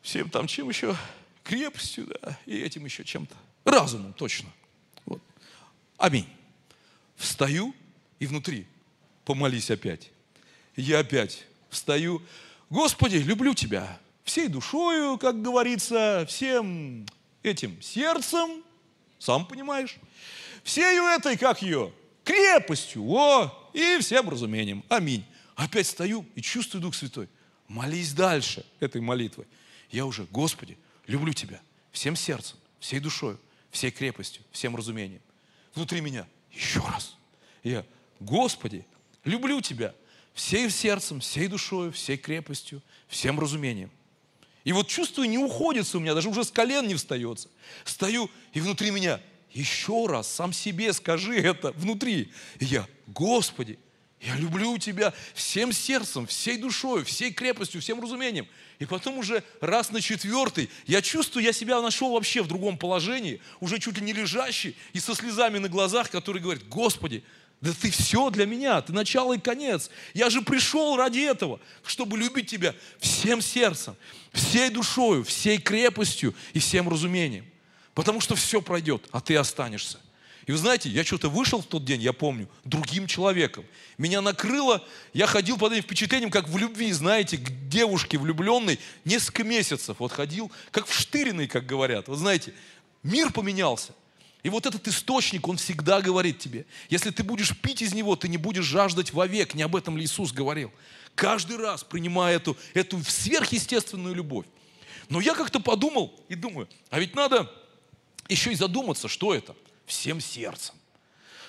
[0.00, 0.96] всем там чем еще?
[1.44, 3.34] Крепостью, да, и этим еще чем-то.
[3.64, 4.48] Разумом, точно.
[5.06, 5.20] Вот.
[5.96, 6.28] Аминь.
[7.16, 7.74] Встаю
[8.22, 8.68] и внутри
[9.24, 10.12] помолись опять.
[10.76, 12.22] Я опять встаю.
[12.70, 17.04] Господи, люблю Тебя всей душою, как говорится, всем
[17.42, 18.62] этим сердцем,
[19.18, 19.96] сам понимаешь,
[20.62, 24.84] всею этой, как ее, крепостью, о, и всем разумением.
[24.88, 25.24] Аминь.
[25.56, 27.28] Опять стою и чувствую Дух Святой.
[27.66, 29.48] Молись дальше этой молитвой.
[29.90, 33.36] Я уже, Господи, люблю Тебя всем сердцем, всей душой,
[33.72, 35.22] всей крепостью, всем разумением.
[35.74, 37.16] Внутри меня еще раз.
[37.64, 37.84] Я,
[38.22, 38.86] Господи,
[39.24, 39.94] люблю Тебя
[40.32, 43.90] всей сердцем, всей душой, всей крепостью, всем разумением.
[44.64, 47.48] И вот чувство не уходится у меня, даже уже с колен не встается.
[47.84, 52.32] Стою, и внутри меня еще раз сам себе скажи это внутри.
[52.60, 53.78] И я, Господи,
[54.20, 58.46] я люблю Тебя всем сердцем, всей душой, всей крепостью, всем разумением.
[58.78, 63.40] И потом уже раз на четвертый я чувствую, я себя нашел вообще в другом положении,
[63.58, 67.24] уже чуть ли не лежащий и со слезами на глазах, который говорит, Господи,
[67.62, 69.88] да ты все для меня, ты начало и конец.
[70.14, 73.96] Я же пришел ради этого, чтобы любить тебя всем сердцем,
[74.32, 77.46] всей душою, всей крепостью и всем разумением.
[77.94, 80.00] Потому что все пройдет, а ты останешься.
[80.46, 83.64] И вы знаете, я что-то вышел в тот день, я помню, другим человеком.
[83.96, 89.44] Меня накрыло, я ходил под этим впечатлением, как в любви, знаете, к девушке влюбленной несколько
[89.44, 90.00] месяцев.
[90.00, 92.08] Вот ходил, как в штыренный, как говорят.
[92.08, 92.54] Вы знаете,
[93.04, 93.92] мир поменялся.
[94.42, 98.28] И вот этот источник, он всегда говорит тебе, если ты будешь пить из него, ты
[98.28, 99.54] не будешь жаждать вовек.
[99.54, 100.72] Не об этом ли Иисус говорил?
[101.14, 104.46] Каждый раз принимая эту, эту сверхъестественную любовь.
[105.08, 107.52] Но я как-то подумал и думаю, а ведь надо
[108.28, 109.54] еще и задуматься, что это–
[109.86, 110.74] всем сердцем.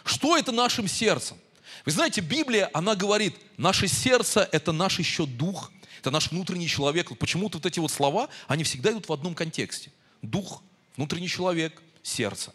[0.03, 1.37] Что это нашим сердцем?
[1.85, 7.17] Вы знаете, Библия, она говорит, наше сердце– это наш еще дух, это наш внутренний человек.
[7.17, 9.91] Почему-то вот эти вот слова, они всегда идут в одном контексте.
[10.21, 10.61] Дух,
[10.95, 12.53] внутренний человек, сердце.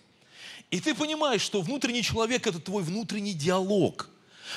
[0.70, 4.08] И ты понимаешь, что внутренний человек– это твой внутренний диалог.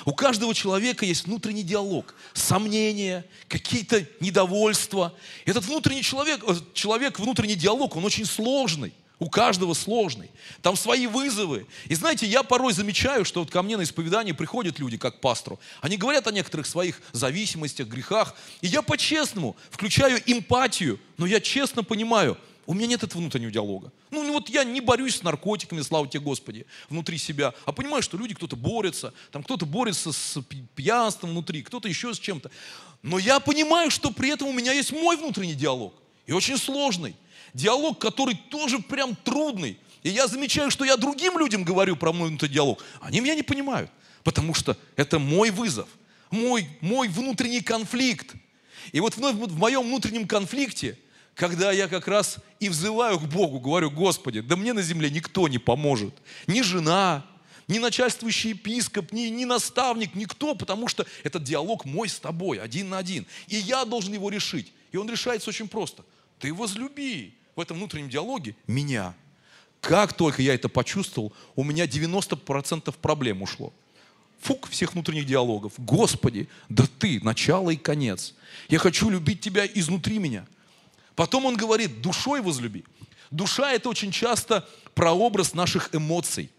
[0.06, 5.14] У каждого человека есть внутренний диалог, сомнения, какие-то недовольства.
[5.46, 8.94] Этот внутренний человек, э, человек, внутренний диалог, он очень сложный.
[9.20, 10.32] У каждого сложный.
[10.64, 11.68] Там свои вызовы.
[11.88, 15.60] И знаете, я порой замечаю, что вот ко мне на исповедание приходят люди, как пастору.
[15.80, 18.36] Они говорят о некоторых своих зависимостях, грехах.
[18.62, 23.92] И я по-честному включаю эмпатию, но я честно понимаю, у меня нет этого внутреннего диалога.
[24.12, 28.18] Ну, вот я не борюсь с наркотиками, слава тебе, Господи, внутри себя, а понимаю, что
[28.18, 30.42] люди, кто-то борется, там кто-то борется с
[30.76, 32.52] пьянством внутри, кто-то еще с чем-то.
[33.02, 35.94] Но я понимаю, что при этом у меня есть мой внутренний диалог,
[36.28, 37.16] и очень сложный
[37.54, 39.78] диалог, который тоже прям трудный.
[40.04, 42.84] И я замечаю, что я другим людям говорю про мой внутренний диалог.
[43.02, 43.92] Они меня не понимают,
[44.24, 45.88] потому что это мой вызов,
[46.30, 48.34] мой, мой внутренний конфликт.
[48.92, 50.98] И вот в, в моем внутреннем конфликте,
[51.42, 55.48] когда я как раз и взываю к Богу, говорю, Господи, да мне на земле никто
[55.48, 56.14] не поможет.
[56.46, 57.26] Ни жена,
[57.68, 62.90] ни начальствующий епископ, ни, ни наставник, никто, потому что этот диалог мой с тобой, один
[62.90, 63.26] на один.
[63.48, 64.72] И я должен его решить.
[64.92, 66.06] И он решается очень просто.
[66.38, 69.16] Ты возлюби в этом внутреннем диалоге меня.
[69.80, 73.74] Как только я это почувствовал, у меня 90% проблем ушло.
[74.42, 75.74] Фук всех внутренних диалогов.
[75.80, 78.36] Господи, да ты, начало и конец.
[78.70, 80.46] Я хочу любить тебя изнутри меня.
[81.16, 82.84] Потом он говорит, душой возлюби.
[83.30, 86.50] Душа это очень часто прообраз наших эмоций.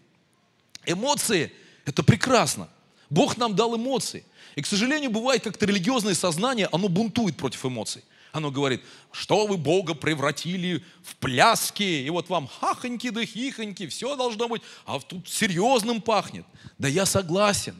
[0.85, 1.51] Эмоции–
[1.85, 2.67] это прекрасно.
[3.09, 4.25] Бог нам дал эмоции.
[4.55, 8.03] И, к сожалению, бывает как-то религиозное сознание, оно бунтует против эмоций.
[8.31, 14.15] Оно говорит, что вы Бога превратили в пляски, и вот вам хахоньки да хихоньки, все
[14.15, 16.45] должно быть, а тут серьезным пахнет.
[16.79, 17.75] Да я согласен.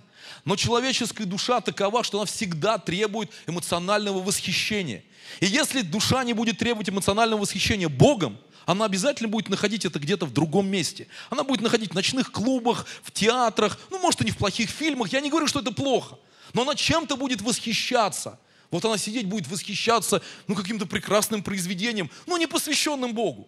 [0.46, 5.04] Но человеческая душа такова, что она всегда требует эмоционального восхищения.
[5.40, 10.26] И если душа не будет требовать эмоционального восхищения Богом, она обязательно будет находить это где-то
[10.26, 11.08] в другом месте.
[11.30, 15.12] Она будет находить в ночных клубах, в театрах, ну, может, и не в плохих фильмах.
[15.12, 16.18] Я не говорю, что это плохо.
[16.54, 18.40] Но она чем-то будет восхищаться.
[18.72, 23.48] Вот она сидеть будет восхищаться, ну, каким-то прекрасным произведением, ну, не посвященным Богу.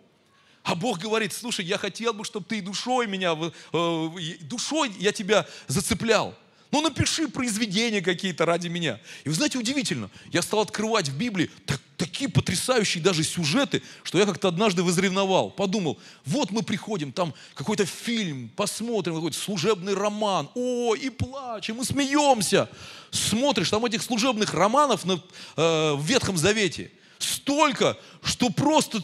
[0.64, 3.38] А Бог говорит, слушай, я хотел бы, чтобы ты душой меня,
[3.74, 4.10] э,
[4.42, 6.36] душой я тебя зацеплял.
[6.72, 9.00] Ну, напиши произведения какие-то ради меня.
[9.24, 14.18] И вы знаете, удивительно, я стал открывать в Библии так, такие потрясающие даже сюжеты, что
[14.18, 20.50] я как-то однажды возревновал, подумал, вот мы приходим, там какой-то фильм, посмотрим, какой-то служебный роман,
[20.56, 22.70] о, и плачем, и смеемся.
[23.12, 29.02] Смотришь, там этих служебных романов на, э, в Ветхом Завете– столько, что просто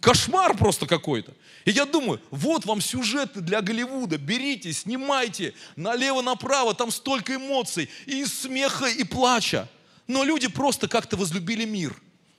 [0.00, 1.32] кошмар просто какой-то.
[1.64, 8.24] И я думаю, вот вам сюжеты для Голливуда, берите, снимайте, налево-направо, там столько эмоций, и
[8.24, 9.68] смеха, и плача.
[10.06, 11.94] Но люди просто как-то возлюбили мир,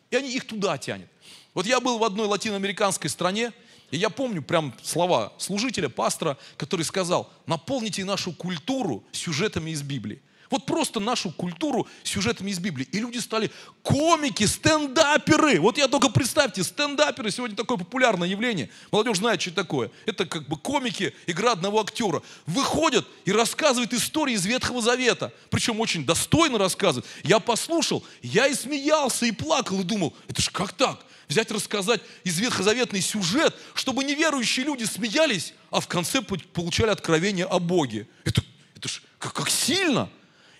[0.09, 1.07] и они их туда тянет.
[1.53, 3.51] Вот я был в одной латиноамериканской стране,
[3.91, 10.21] и я помню прям слова служителя, пастора, который сказал, наполните нашу культуру сюжетами из Библии.
[10.51, 12.87] Вот просто нашу культуру сюжетами из Библии.
[12.91, 13.49] И люди стали
[13.81, 15.59] комики, стендаперы.
[15.61, 18.69] Вот я только представьте, стендаперы сегодня такое популярное явление.
[18.91, 19.91] Молодежь знает, что это такое.
[20.05, 22.21] Это как бы комики, игра одного актера.
[22.45, 25.33] Выходят и рассказывают истории из Ветхого Завета.
[25.49, 27.07] Причем очень достойно рассказывают.
[27.23, 31.05] Я послушал, я и смеялся, и плакал, и думал, это же как так?
[31.29, 37.59] Взять, рассказать из ветхозаветный сюжет, чтобы неверующие люди смеялись, а в конце получали откровение о
[37.59, 38.05] Боге.
[38.25, 38.43] Это,
[38.75, 40.09] это ж как, как сильно!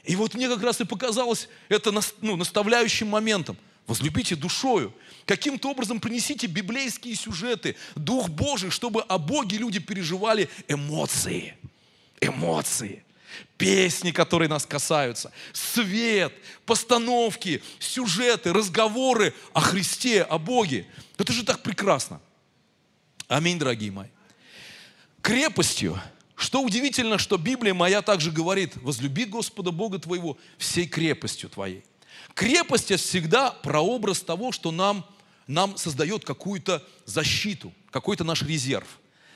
[0.03, 3.57] И вот мне как раз и показалось это ну, наставляющим моментом.
[3.87, 4.93] Возлюбите душою.
[5.25, 11.55] Каким-то образом принесите библейские сюжеты, Дух Божий, чтобы о Боге люди переживали эмоции.
[12.19, 13.03] Эмоции.
[13.57, 15.31] Песни, которые нас касаются.
[15.53, 16.33] Свет,
[16.65, 20.87] постановки, сюжеты, разговоры о Христе, о Боге.
[21.17, 22.19] Это же так прекрасно.
[23.27, 24.09] Аминь, дорогие мои.
[25.21, 26.01] Крепостью
[26.41, 31.83] что удивительно, что Библия моя также говорит, возлюби Господа Бога твоего всей крепостью твоей.
[32.33, 35.05] Крепость– это всегда прообраз того, что нам,
[35.45, 38.87] нам создает какую-то защиту, какой-то наш резерв.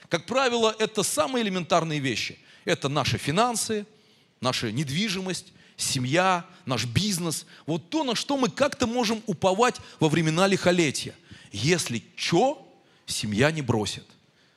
[0.10, 2.40] Как правило, это самые элементарные вещи.
[2.64, 3.86] Это наши финансы,
[4.42, 7.46] наша недвижимость, семья, наш бизнес.
[7.68, 11.14] Вот то, на что мы как-то можем уповать во времена лихолетия.
[11.52, 12.68] Если что,
[13.06, 14.06] семья не бросит.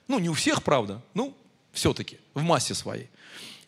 [0.06, 1.02] Ну, не у всех, правда.
[1.12, 1.36] Ну,
[1.78, 3.08] все-таки, в массе своей.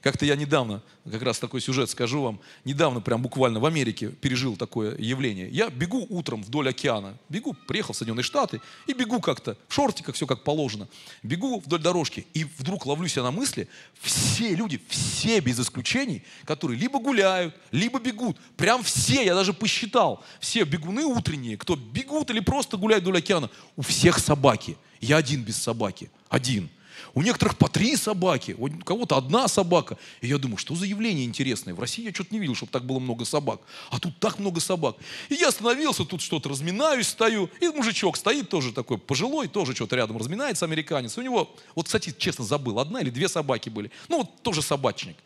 [0.02, 4.56] Как-то я недавно, как раз такой сюжет скажу вам, недавно прям буквально в Америке пережил
[4.56, 5.48] такое явление.
[5.50, 10.14] Я бегу утром вдоль океана, бегу, приехал в Соединенные Штаты, и бегу как-то, в шортиках
[10.14, 10.88] все как положено.
[11.22, 13.68] Бегу вдоль дорожки, и вдруг ловлю себя на мысли,
[14.00, 20.24] все люди, все без исключений, которые либо гуляют, либо бегут, прям все, я даже посчитал,
[20.40, 24.78] все бегуны утренние, кто бегут или просто гуляют вдоль океана, у всех собаки.
[25.02, 26.70] Я один без собаки, один–
[27.14, 29.98] у некоторых по три собаки, у кого-то одна собака.
[30.20, 31.74] И я думаю, что за явление интересное.
[31.74, 33.60] В России я что-то не видел, чтобы так было много собак.
[33.90, 34.96] А тут так много собак.
[35.28, 37.50] И я остановился, тут что-то разминаюсь, стою.
[37.60, 41.16] И мужичок стоит тоже такой пожилой, тоже что-то рядом разминается, американец.
[41.18, 43.90] У него, вот, кстати, честно забыл, одна или две собаки были.
[44.08, 45.16] Ну, вот тоже собачник.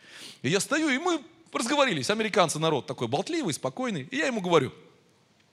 [0.43, 1.21] И я стою, и мы
[1.53, 2.11] разговорились.
[2.11, 4.09] Американцы народ такой болтливый, спокойный.
[4.11, 4.73] И я ему говорю–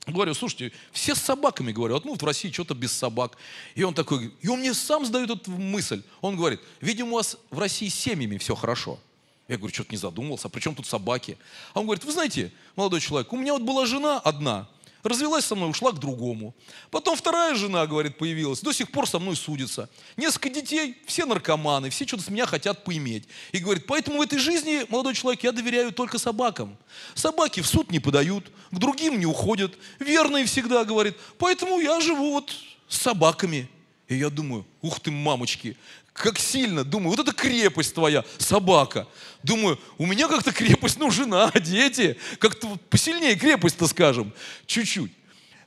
[0.07, 3.37] Говорю, слушайте, все с собаками, говорю, вот ну в России что-то без собак.
[3.75, 6.01] И он такой, и он мне сам задает эту мысль.
[6.21, 8.99] Он говорит, видимо, у вас в России с семьями все хорошо.
[9.47, 11.37] Я говорю, что-то не задумывался, а при чем тут собаки?
[11.73, 14.67] А он говорит, вы знаете, молодой человек, у меня вот была жена одна,
[15.03, 16.53] Развелась со мной, ушла к другому.
[16.91, 19.89] Потом вторая жена, говорит, появилась, до сих пор со мной судится.
[20.17, 23.27] Несколько детей, все наркоманы, все что-то с меня хотят поиметь.
[23.51, 26.77] И говорит, поэтому в этой жизни, молодой человек, я доверяю только собакам.
[27.15, 31.17] Собаки в суд не подают, к другим не уходят, верные всегда, говорит.
[31.37, 32.53] Поэтому я живу вот
[32.87, 33.69] с собаками.
[34.11, 35.77] И я думаю, ух ты, мамочки,
[36.11, 39.07] как сильно, думаю, вот это крепость твоя, собака.
[39.41, 44.33] Думаю, у меня как-то крепость, ну, жена, дети, как-то посильнее крепость-то, скажем,
[44.65, 45.13] чуть-чуть.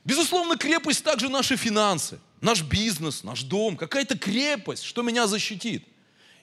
[0.03, 5.83] Безусловно, крепость также наши финансы, наш бизнес, наш дом, какая-то крепость, что меня защитит.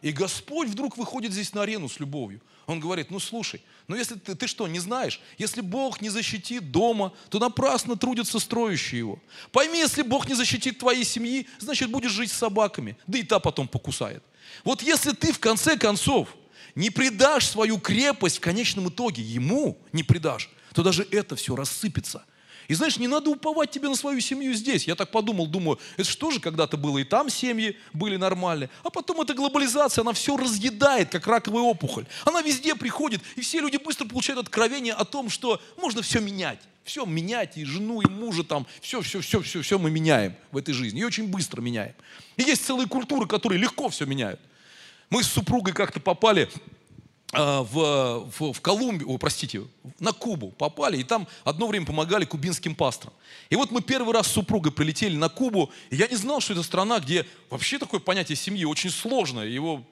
[0.00, 2.40] И Господь вдруг выходит здесь на арену с любовью.
[2.66, 6.70] Он говорит, ну слушай, ну если ты, ты что, не знаешь, если Бог не защитит
[6.70, 9.18] дома, то напрасно трудятся строящие его.
[9.50, 13.38] Пойми, если Бог не защитит твоей семьи, значит будешь жить с собаками, да и та
[13.38, 14.22] потом покусает.
[14.64, 16.28] Вот если ты в конце концов
[16.74, 22.24] не предашь свою крепость в конечном итоге ему, не предашь, то даже это все рассыпется.
[22.72, 24.86] И знаешь, не надо уповать тебе на свою семью здесь.
[24.88, 28.70] Я так подумал, думаю, это что же когда-то было и там семьи были нормальные.
[28.82, 32.06] А потом эта глобализация, она все разъедает, как раковая опухоль.
[32.24, 36.60] Она везде приходит, и все люди быстро получают откровение о том, что можно все менять.
[36.82, 40.56] Все менять, и жену, и мужа там, все, все, все, все, все мы меняем в
[40.56, 41.00] этой жизни.
[41.00, 41.92] И очень быстро меняем.
[42.38, 44.40] И есть целые культуры, которые легко все меняют.
[45.10, 46.48] Мы с супругой как-то попали
[47.32, 49.62] в, в, в Колумбию, простите,
[49.98, 53.14] на Кубу попали, и там одно время помогали кубинским пасторам.
[53.48, 56.52] И вот мы первый раз с супругой прилетели на Кубу, и я не знал, что
[56.52, 59.46] это страна, где вообще такое понятие семьи очень сложное.
[59.46, 59.82] Его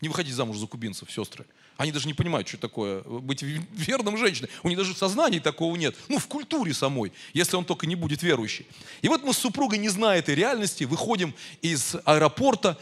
[0.00, 1.44] не выходить замуж за кубинцев, сестры.
[1.76, 4.48] Они даже не понимают, что такое быть верным женщиной.
[4.62, 5.96] У них даже в сознании такого нет.
[6.08, 8.66] Ну, в культуре самой, если он только не будет верующий.
[9.02, 12.78] И вот мы с супругой, не зная этой реальности, выходим из аэропорта.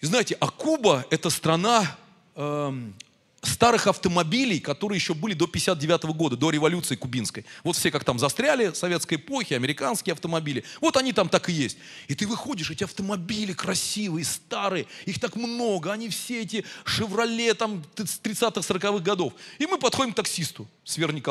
[0.00, 1.96] И знаете, а Куба– это страна
[2.34, 2.94] эм,
[3.42, 7.44] старых автомобилей, которые еще были до 59 года, до революции кубинской.
[7.64, 10.64] Вот все как там застряли, советской эпохи, американские автомобили.
[10.80, 11.78] Вот они там так и есть.
[12.08, 17.82] И ты выходишь, эти автомобили красивые, старые, их так много, они все эти «Шевроле» там
[17.96, 19.32] с 30-х, 40-х годов.
[19.58, 21.22] И мы подходим к таксисту с Верой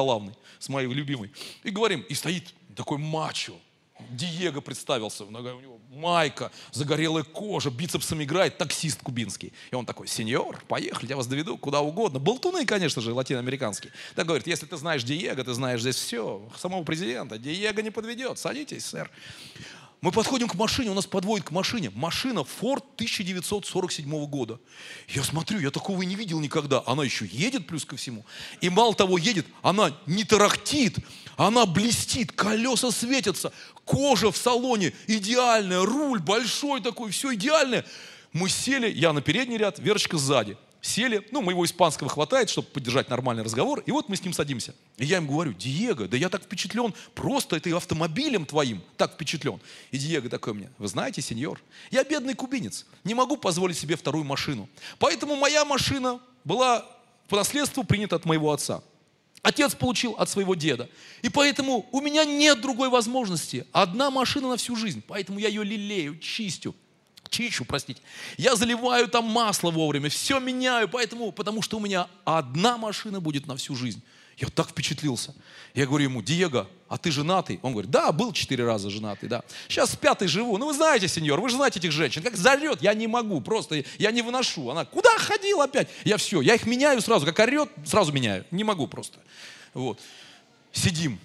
[0.59, 1.31] с моей любимой,
[1.63, 3.53] и говорим, и стоит такой мачо,
[4.11, 9.53] Диего представился, у него майка, загорелая кожа, бицепсом играет, таксист кубинский.
[9.71, 12.19] И он такой, сеньор, поехали, я вас доведу куда угодно.
[12.19, 13.91] Болтуны, конечно же, латиноамериканские.
[14.15, 17.37] Так говорит, если ты знаешь Диего, ты знаешь здесь все, самого президента.
[17.37, 19.11] Диего не подведет, садитесь, сэр.
[20.01, 21.91] Мы подходим к машине, у нас подводит к машине.
[21.93, 24.57] Машина Ford 1947 года.
[25.09, 26.81] Я смотрю, я такого и не видел никогда.
[26.85, 28.25] Она еще едет плюс ко всему.
[28.61, 30.99] И мало того едет, она не тарахтит,
[31.47, 33.53] она блестит, колеса светятся,
[33.85, 37.85] кожа в салоне идеальная, руль большой такой, все идеальное.
[38.33, 43.09] Мы сели, я на передний ряд, Верочка сзади сели, ну, моего испанского хватает, чтобы поддержать
[43.09, 44.73] нормальный разговор, и вот мы с ним садимся.
[44.97, 49.59] И я им говорю, Диего, да я так впечатлен, просто это автомобилем твоим так впечатлен.
[49.91, 51.61] И Диего такой мне, вы знаете, сеньор,
[51.91, 54.69] я бедный кубинец, не могу позволить себе вторую машину.
[54.99, 56.85] Поэтому моя машина была
[57.27, 58.81] по наследству принята от моего отца.
[59.41, 60.89] Отец получил от своего деда.
[61.21, 63.65] И поэтому у меня нет другой возможности.
[63.71, 65.01] Одна машина на всю жизнь.
[65.07, 66.75] Поэтому я ее лелею, чистю,
[67.29, 68.01] чищу, простите.
[68.37, 73.47] Я заливаю там масло вовремя, все меняю, поэтому, потому что у меня одна машина будет
[73.47, 74.01] на всю жизнь.
[74.39, 75.35] Я так впечатлился.
[75.73, 77.59] Я говорю ему, Диего, а ты женатый?
[77.61, 79.43] Он говорит, да, был четыре раза женатый, да.
[79.67, 80.57] Сейчас с пятой живу.
[80.57, 82.23] Ну, вы знаете, сеньор, вы же знаете этих женщин.
[82.23, 84.69] Как зарет, я не могу, просто я не выношу.
[84.69, 85.89] Она, куда ходил опять?
[86.03, 87.25] Я все, я их меняю сразу.
[87.25, 88.45] Как орет, сразу меняю.
[88.51, 89.19] Не могу просто.
[89.73, 89.99] Вот.
[90.71, 91.19] Сидим.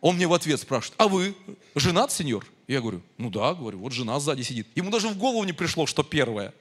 [0.00, 1.34] Он мне в ответ спрашивает, а вы
[1.74, 2.46] женат, сеньор?
[2.66, 4.66] Я говорю, ну да, говорю, вот жена сзади сидит.
[4.74, 6.54] Ему даже в голову не пришло, что первая.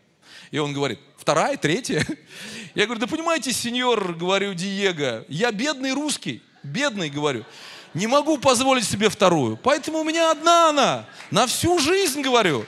[0.51, 2.05] И он говорит, вторая, третья.
[2.75, 7.45] Я говорю, да понимаете, сеньор, говорю, Диего, я бедный русский, бедный, говорю,
[7.93, 9.57] не могу позволить себе вторую.
[9.57, 12.65] Поэтому у меня одна она, на всю жизнь, говорю.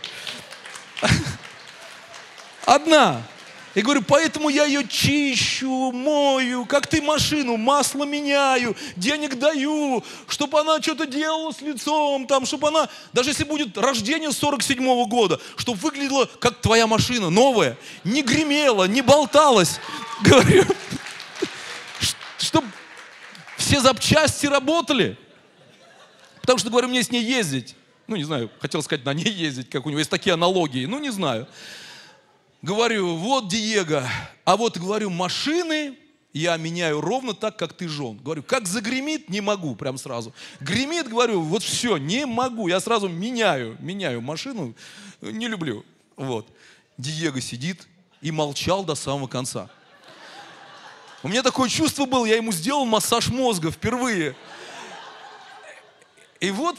[2.66, 3.24] Одна.
[3.74, 10.60] И говорю, поэтому я ее чищу, мою, как ты машину, масло меняю, денег даю, чтобы
[10.60, 15.40] она что-то делала с лицом, там, чтобы она, даже если будет рождение 47 -го года,
[15.56, 19.80] чтобы выглядела как твоя машина, новая, не гремела, не болталась,
[20.22, 20.66] говорю,
[22.38, 22.68] чтобы
[23.56, 25.18] все запчасти работали.
[26.42, 27.76] Потому что, говорю, мне с ней ездить.
[28.08, 31.00] Ну, не знаю, хотел сказать, на ней ездить, как у него есть такие аналогии, ну,
[31.00, 31.48] не знаю.
[32.62, 34.08] Говорю, вот Диего,
[34.46, 35.98] а вот, говорю, машины
[36.32, 38.18] я меняю ровно так, как ты жен.
[38.18, 40.34] Говорю, как загремит, не могу, прям сразу.
[40.60, 42.68] Гремит, говорю, вот все, не могу.
[42.68, 44.76] Я сразу меняю, меняю машину,
[45.22, 45.84] не люблю.
[46.16, 46.48] Вот.
[46.98, 47.88] Диего сидит
[48.22, 49.70] и молчал до самого конца.
[51.24, 54.36] У меня такое чувство было, я ему сделал массаж мозга впервые.
[56.40, 56.78] И вот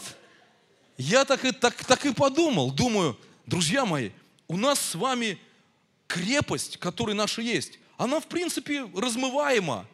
[0.96, 4.10] я так и, так, так и подумал, думаю, друзья мои,
[4.48, 5.38] у нас с вами
[6.12, 9.86] крепость, которая наша есть, она в принципе размываема.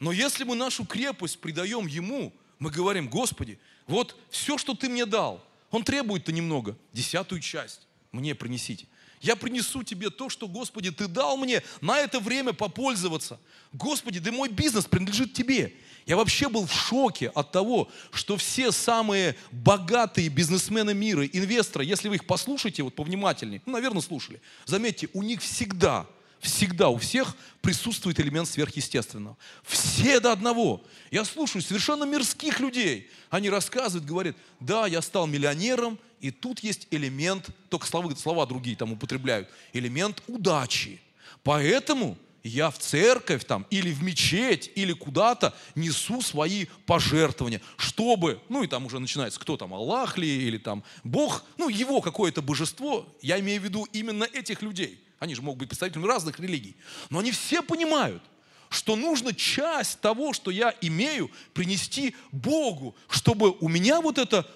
[0.00, 5.04] Но если мы нашу крепость придаем Ему, мы говорим, Господи, вот все, что Ты мне
[5.04, 8.86] дал, Он требует-то немного, десятую часть мне принесите.
[9.26, 13.40] Я принесу тебе то, что, Господи, Ты дал мне на это время попользоваться.
[13.72, 15.74] Господи, да мой бизнес принадлежит Тебе.
[16.06, 22.08] Я вообще был в шоке от того, что все самые богатые бизнесмены мира, инвесторы, если
[22.08, 26.06] вы их послушаете вот повнимательнее, ну, наверное, слушали, заметьте, у них всегда,
[26.40, 29.36] всегда у всех присутствует элемент сверхъестественного.
[29.62, 30.84] Все до одного.
[31.10, 33.10] Я слушаю совершенно мирских людей.
[33.30, 38.76] Они рассказывают, говорят, да, я стал миллионером, и тут есть элемент, только слова, слова другие
[38.76, 41.00] там употребляют, элемент удачи.
[41.42, 48.62] Поэтому я в церковь там, или в мечеть, или куда-то несу свои пожертвования, чтобы, ну
[48.62, 53.06] и там уже начинается, кто там, Аллах ли, или там Бог, ну его какое-то божество,
[53.20, 55.00] я имею в виду именно этих людей.
[55.18, 56.76] Они же могут быть представителями разных религий.
[57.10, 58.22] Но они все понимают,
[58.68, 64.46] что нужно часть того, что я имею, принести Богу, чтобы у меня вот это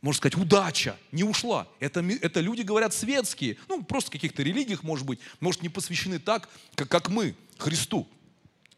[0.00, 1.66] можно сказать, удача не ушла.
[1.80, 6.20] Это, это люди, говорят, светские, ну, просто в каких-то религиях, может быть, может, не посвящены
[6.20, 8.06] так, как, как мы, Христу.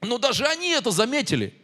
[0.01, 1.55] Но даже они это заметили,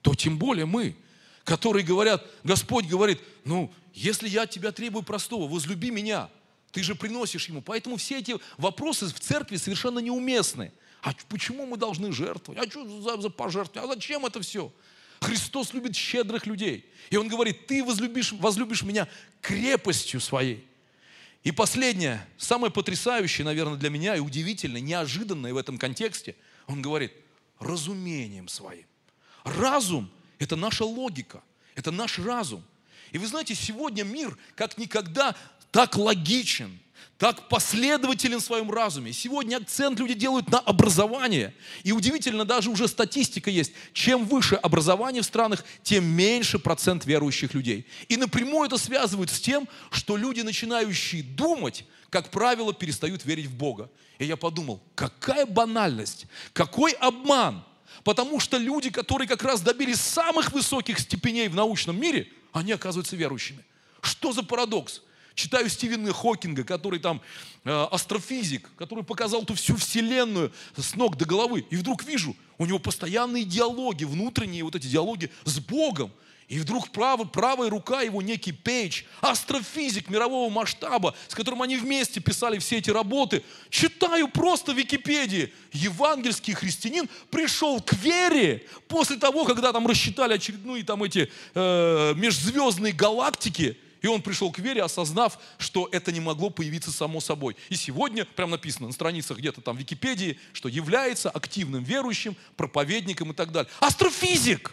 [0.00, 0.96] то тем более мы,
[1.44, 6.30] которые говорят, Господь говорит, ну, если я тебя требую простого, возлюби меня,
[6.72, 7.60] ты же приносишь ему.
[7.60, 10.72] Поэтому все эти вопросы в церкви совершенно неуместны.
[11.02, 12.66] А почему мы должны жертвовать?
[12.66, 13.90] А что за, за пожертвовать?
[13.90, 14.72] А зачем это все?
[15.20, 16.86] Христос любит щедрых людей.
[17.10, 19.06] И Он говорит, ты возлюбишь, возлюбишь меня
[19.40, 20.66] крепостью своей.
[21.44, 27.12] И последнее, самое потрясающее, наверное, для меня и удивительное, неожиданное в этом контексте, Он говорит,
[27.58, 28.86] разумением своим.
[29.44, 31.42] Разум– это наша логика,
[31.74, 32.64] это наш разум.
[33.10, 35.36] И вы знаете, сегодня мир как никогда
[35.72, 36.78] так логичен,
[37.18, 39.12] так последователен в своем разуме.
[39.12, 41.54] Сегодня акцент люди делают на образование.
[41.82, 43.72] И удивительно, даже уже статистика есть.
[43.92, 47.86] Чем выше образование в странах, тем меньше процент верующих людей.
[48.08, 53.54] И напрямую это связывают с тем, что люди, начинающие думать, как правило, перестают верить в
[53.54, 53.88] Бога.
[54.18, 57.64] И я подумал, какая банальность, какой обман.
[58.04, 63.16] Потому что люди, которые как раз добились самых высоких степеней в научном мире, они оказываются
[63.16, 63.64] верующими.
[64.00, 65.02] Что за парадокс?
[65.34, 67.20] Читаю Стивена Хокинга, который там
[67.64, 71.64] э, астрофизик, который показал ту всю вселенную с ног до головы.
[71.70, 76.12] И вдруг вижу, у него постоянные диалоги, внутренние вот эти диалоги с Богом.
[76.48, 82.20] И вдруг право, правая рука его, некий Пейдж, астрофизик мирового масштаба, с которым они вместе
[82.20, 83.42] писали все эти работы.
[83.70, 85.50] Читаю просто в Википедии.
[85.72, 92.92] Евангельский христианин пришел к вере после того, когда там рассчитали очередные там эти э, межзвездные
[92.92, 93.78] галактики.
[94.02, 97.56] И он пришел к вере, осознав, что это не могло появиться само собой.
[97.70, 103.30] И сегодня, прям написано на страницах где-то там в Википедии, что является активным верующим, проповедником
[103.30, 103.70] и так далее.
[103.78, 104.72] Астрофизик!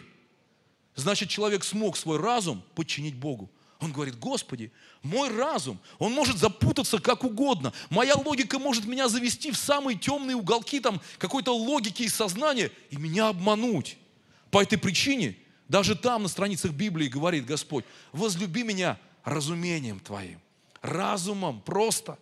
[0.96, 3.48] Значит, человек смог свой разум подчинить Богу.
[3.78, 4.72] Он говорит, Господи,
[5.02, 7.72] мой разум, он может запутаться как угодно.
[7.88, 12.96] Моя логика может меня завести в самые темные уголки там какой-то логики и сознания и
[12.96, 13.96] меня обмануть.
[14.50, 15.36] По этой причине
[15.68, 20.40] даже там на страницах Библии говорит Господь, возлюби меня разумением твоим,
[20.82, 22.18] разумом просто.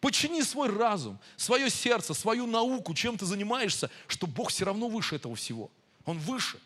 [0.00, 5.14] Почини свой разум, свое сердце, свою науку, чем ты занимаешься, что Бог все равно выше
[5.14, 5.70] этого всего.
[6.04, 6.58] Он выше.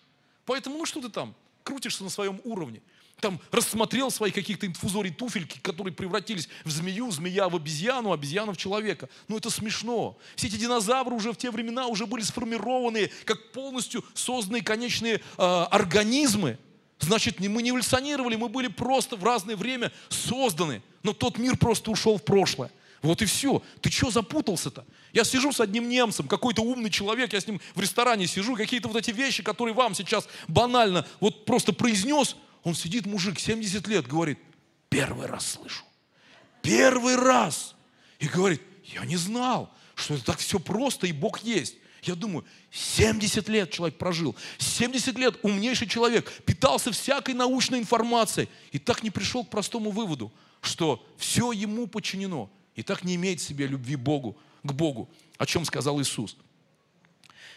[0.46, 2.80] Поэтому, ну что ты там, крутишься на своем уровне.
[3.20, 8.58] Там рассмотрел свои каких-то инфузорий туфельки, которые превратились в змею, змея в обезьяну, обезьяна в
[8.58, 9.08] человека.
[9.28, 10.18] Ну это смешно.
[10.34, 15.20] Все эти динозавры уже в те времена уже были сформированы как полностью созданные конечные э,
[15.38, 16.58] организмы.
[16.98, 20.82] Значит, мы не эволюционировали, мы были просто в разное время созданы.
[21.02, 22.70] Но тот мир просто ушел в прошлое.
[23.02, 23.62] Вот и все.
[23.80, 24.84] Ты что запутался-то?
[25.12, 28.88] Я сижу с одним немцем, какой-то умный человек, я с ним в ресторане сижу, какие-то
[28.88, 34.06] вот эти вещи, которые вам сейчас банально вот просто произнес, он сидит, мужик, 70 лет,
[34.06, 34.38] говорит,
[34.88, 35.84] первый раз слышу.
[36.62, 37.76] Первый раз.
[38.18, 41.76] И говорит, я не знал, что это так все просто, и Бог есть.
[42.06, 48.78] Я думаю, 70 лет человек прожил, 70 лет умнейший человек, питался всякой научной информацией и
[48.78, 53.42] так не пришел к простому выводу, что все ему подчинено и так не имеет в
[53.42, 56.36] себе любви Богу, к Богу, о чем сказал Иисус.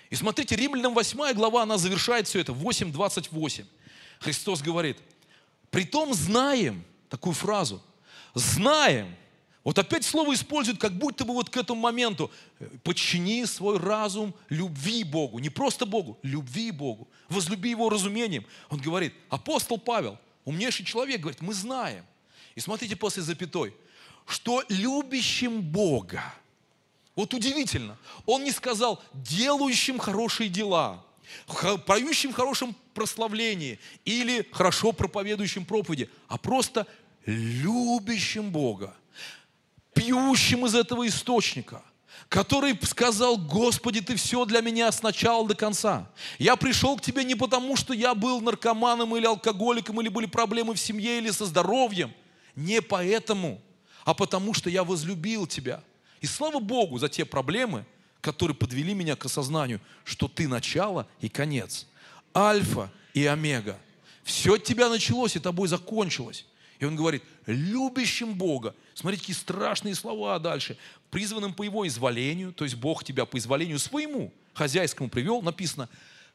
[0.10, 3.66] И смотрите, Римлянам 8 глава, она завершает все это, 8.28.
[4.20, 4.97] Христос говорит,
[5.70, 7.84] притом знаем, такую фразу,
[8.34, 9.16] знаем,
[9.64, 12.32] вот опять слово используют, как будто бы вот к этому моменту.
[12.84, 15.39] Подчини свой разум любви Богу.
[15.39, 17.10] Не просто Богу, любви Богу.
[17.28, 18.45] Возлюби Его разумением.
[18.70, 22.05] Он говорит, апостол Павел, умнейший человек, говорит, мы знаем.
[22.55, 23.76] И смотрите после запятой,
[24.26, 26.24] что любящим Бога,
[27.16, 31.03] вот удивительно, он не сказал делающим хорошие дела,
[31.86, 36.88] поющим в хорошем прославлении или хорошо проповедующим проповеди, а просто
[37.26, 38.95] любящим Бога
[39.94, 41.84] пьющим из этого источника,
[42.28, 46.10] который сказал, Господи, Ты все для меня с начала до конца.
[46.38, 50.74] Я пришел к Тебе не потому, что я был наркоманом или алкоголиком, или были проблемы
[50.74, 52.14] в семье, или со здоровьем.
[52.56, 53.62] Не поэтому,
[54.06, 55.84] а потому что я возлюбил Тебя.
[56.22, 57.86] И слава Богу за те проблемы,
[58.22, 61.88] которые подвели меня к осознанию, что Ты начало и конец.
[62.36, 63.80] Альфа и омега.
[64.24, 66.46] Все от Тебя началось и Тобой закончилось.
[66.80, 68.74] И он говорит, любящим Бога.
[68.94, 70.78] Смотрите, какие страшные слова дальше.
[71.12, 75.90] Призванным по его изволению, то есть Бог тебя по изволению своему, хозяйскому привел, написано,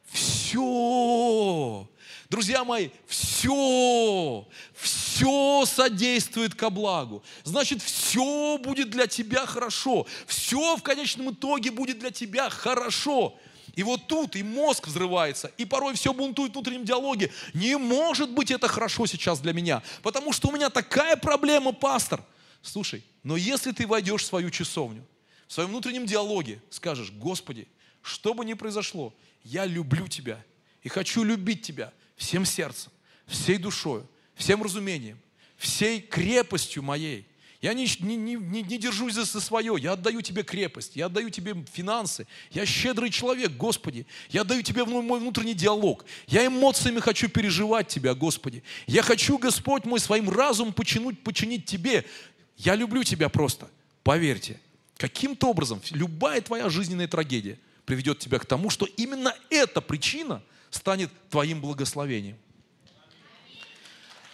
[0.05, 1.89] все,
[2.29, 7.23] друзья мои, все, все содействует ко благу.
[7.43, 10.05] Значит, все будет для тебя хорошо.
[10.27, 13.35] Все в конечном итоге будет для тебя хорошо.
[13.75, 17.31] И вот тут и мозг взрывается, и порой все бунтует в внутреннем диалоге.
[17.53, 22.23] Не может быть это хорошо сейчас для меня, потому что у меня такая проблема, пастор.
[22.61, 25.05] Слушай, но если ты войдешь в свою часовню,
[25.47, 27.67] в своем внутреннем диалоге скажешь, Господи,
[28.01, 29.13] что бы ни произошло,
[29.43, 30.43] я люблю Тебя
[30.81, 32.91] и хочу любить Тебя всем сердцем,
[33.27, 34.03] всей душой,
[34.35, 35.19] всем разумением,
[35.57, 37.27] всей крепостью моей–
[37.65, 41.55] я не, не, не, не держусь за свое, я отдаю тебе крепость, я отдаю тебе
[41.73, 47.87] финансы, я щедрый человек, Господи, я отдаю тебе мой внутренний диалог, я эмоциями хочу переживать
[47.87, 52.05] тебя, Господи, я хочу, Господь мой, своим разумом починить, починить тебе,
[52.55, 53.67] я люблю тебя просто,
[54.03, 54.61] поверьте,
[54.97, 61.09] каким-то образом любая твоя жизненная трагедия приведет тебя к тому, что именно эта причина станет
[61.31, 62.37] твоим благословением.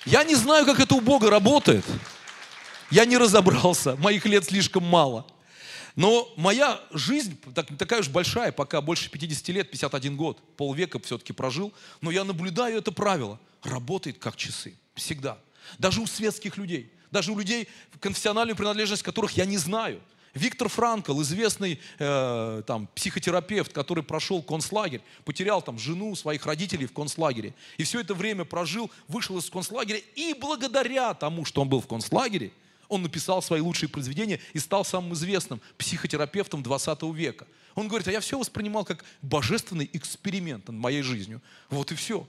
[0.05, 1.85] Я не знаю, как это у Бога работает,
[2.91, 5.25] Я не разобрался, моих лет слишком мало.
[5.95, 11.33] Но моя жизнь так, такая уж большая, пока больше 50 лет, 51 год, полвека все-таки
[11.33, 13.39] прожил, но я наблюдаю это правило.
[13.63, 15.37] Работает как часы, всегда.
[15.77, 17.67] Даже у светских людей, даже у людей,
[17.99, 20.01] конфессиональную принадлежность которых я не знаю.
[20.33, 26.93] Виктор Франкл, известный э, там, психотерапевт, который прошел концлагерь, потерял там жену, своих родителей в
[26.93, 27.53] концлагере.
[27.77, 29.99] И все это время прожил, вышел из концлагеря.
[30.15, 32.53] И благодаря тому, что он был в концлагере,
[32.91, 37.47] он написал свои лучшие произведения и стал самым известным психотерапевтом 20 века.
[37.73, 41.41] Он говорит, а я все воспринимал как божественный эксперимент над моей жизнью.
[41.69, 42.27] Вот и все.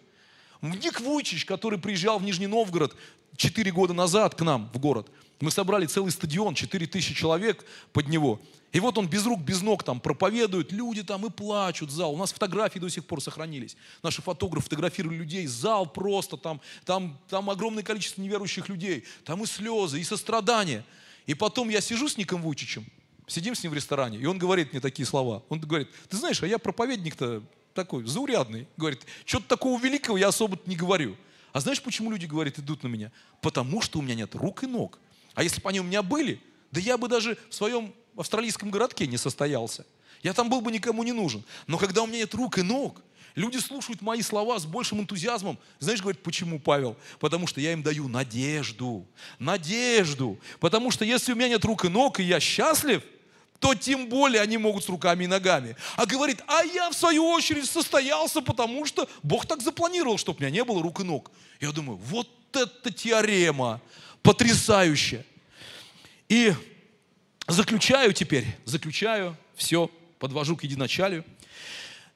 [0.63, 2.95] Ник Вуйчич, который приезжал в Нижний Новгород
[3.37, 5.11] 4 года назад к нам в город,
[5.43, 8.41] мы собрали целый стадион, 4 тысячи человек под него.
[8.71, 12.15] И вот он без рук, без ног там проповедует, люди там и плачут, зал.
[12.15, 13.77] У нас фотографии до сих пор сохранились.
[14.05, 19.47] Наши фотографы фотографировали людей, зал просто, там, там, там огромное количество неверующих людей, там и
[19.47, 20.85] слезы, и сострадания.
[21.27, 22.87] И потом я сижу с Ником Вучичем,
[23.27, 25.43] сидим с ним в ресторане, и он говорит мне такие слова.
[25.49, 27.43] Он говорит, ты знаешь, а я проповедник-то
[27.75, 28.69] такой, заурядный.
[28.77, 31.17] Говорит, что-то такого великого я особо не говорю.
[31.53, 33.11] А знаешь, почему люди говорят, идут на меня?
[33.41, 35.01] Потому что у меня нет рук и ног.
[35.35, 39.07] А если бы они у меня были, да я бы даже в своем австралийском городке
[39.07, 39.87] не состоялся.
[40.23, 41.45] Я там был бы никому не нужен.
[41.67, 43.03] Но когда у меня нет рук и ног,
[43.35, 45.59] люди слушают мои слова с большим энтузиазмом.
[45.79, 46.97] Знаешь, говорит, почему, Павел?
[47.19, 49.07] Потому что я им даю надежду.
[49.39, 50.39] Надежду.
[50.61, 53.03] Потому что если у меня нет рук и ног, и я счастлив,
[53.59, 55.77] то тем более они могут с руками и ногами.
[55.97, 60.43] А говорит, а я в свою очередь состоялся, потому что Бог так запланировал, чтобы у
[60.43, 61.31] меня не было рук и ног.
[61.61, 63.81] Я думаю, вот это теорема
[64.23, 65.25] потрясающе.
[66.29, 66.55] И
[67.49, 71.25] заключаю теперь, заключаю, все, подвожу к единачалию.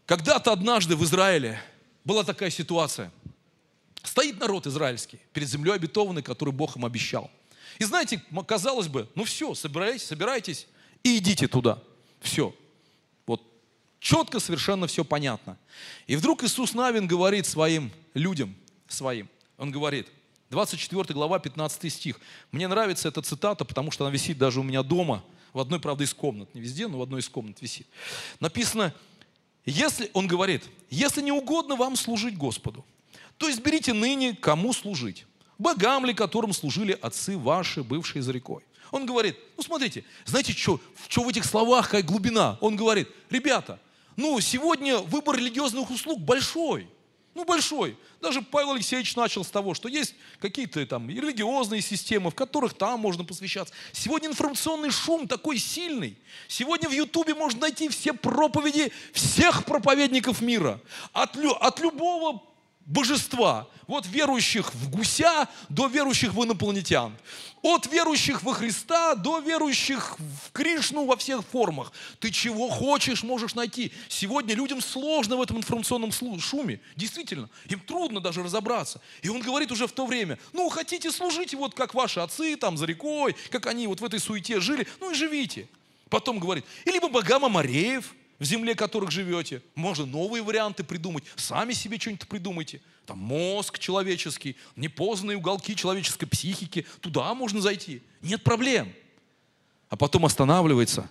[0.07, 1.61] Когда-то однажды в Израиле
[2.05, 3.13] была такая ситуация.
[4.03, 7.31] Стоит народ израильский перед землей обетованной, которую Бог им обещал.
[7.79, 10.67] И знаете, казалось бы, ну все, собирайтесь, собирайтесь
[11.03, 11.83] и идите туда.
[12.21, 12.55] Все.
[13.27, 13.43] Вот
[13.99, 15.59] четко совершенно все понятно.
[16.07, 18.55] И вдруг Иисус Навин говорит своим людям,
[18.89, 19.29] своим,
[19.59, 20.09] он говорит,
[20.51, 22.21] 24 глава, 15 стих.
[22.53, 26.05] Мне нравится эта цитата, потому что она висит даже у меня дома, в одной, правда,
[26.05, 27.87] из комнат, не везде, но в одной из комнат висит.
[28.41, 28.95] Написано,
[29.65, 32.85] если, он говорит, если не угодно вам служить Господу,
[33.39, 35.27] то изберите ныне, кому служить.
[35.59, 38.63] Богам ли, которым служили отцы ваши, бывшие за рекой.
[38.93, 42.59] Он говорит, ну смотрите, знаете, что, что в этих словах, какая глубина?
[42.61, 43.81] Он говорит, ребята,
[44.15, 46.89] ну сегодня выбор религиозных услуг большой
[47.37, 47.99] ну, большой.
[48.23, 52.99] Даже Павел Алексеевич начал с того, что есть какие-то там религиозные системы, в которых там
[52.99, 53.75] можно посвящаться.
[53.93, 56.17] Сегодня информационный шум такой сильный.
[56.49, 60.81] Сегодня в Ютубе можно найти все проповеди всех проповедников мира.
[61.13, 62.43] От, от любого
[62.87, 63.69] божества.
[63.87, 67.17] Вот верующих в гуся до верующих в инопланетян.
[67.63, 71.93] От верующих во Христа до верующих в Кришну во всех формах.
[72.21, 73.93] Ты чего хочешь, можешь найти.
[74.09, 76.81] Сегодня людям сложно в этом информационном шуме.
[76.97, 79.01] Действительно, им трудно даже разобраться.
[79.23, 82.77] И он говорит уже в то время, ну, хотите служить вот как ваши отцы там
[82.77, 85.69] за рекой, как они вот в этой суете жили, ну и живите.
[86.09, 89.63] Потом говорит, и либо богам Амареев– в земле которых живете.
[89.75, 91.25] Можно новые варианты придумать.
[91.37, 92.81] Сами себе что-нибудь придумайте.
[93.07, 96.87] Там мозг человеческий, непознанные уголки человеческой психики.
[97.01, 98.03] Туда можно зайти.
[98.21, 98.93] Нет проблем.
[99.89, 101.09] А потом останавливается.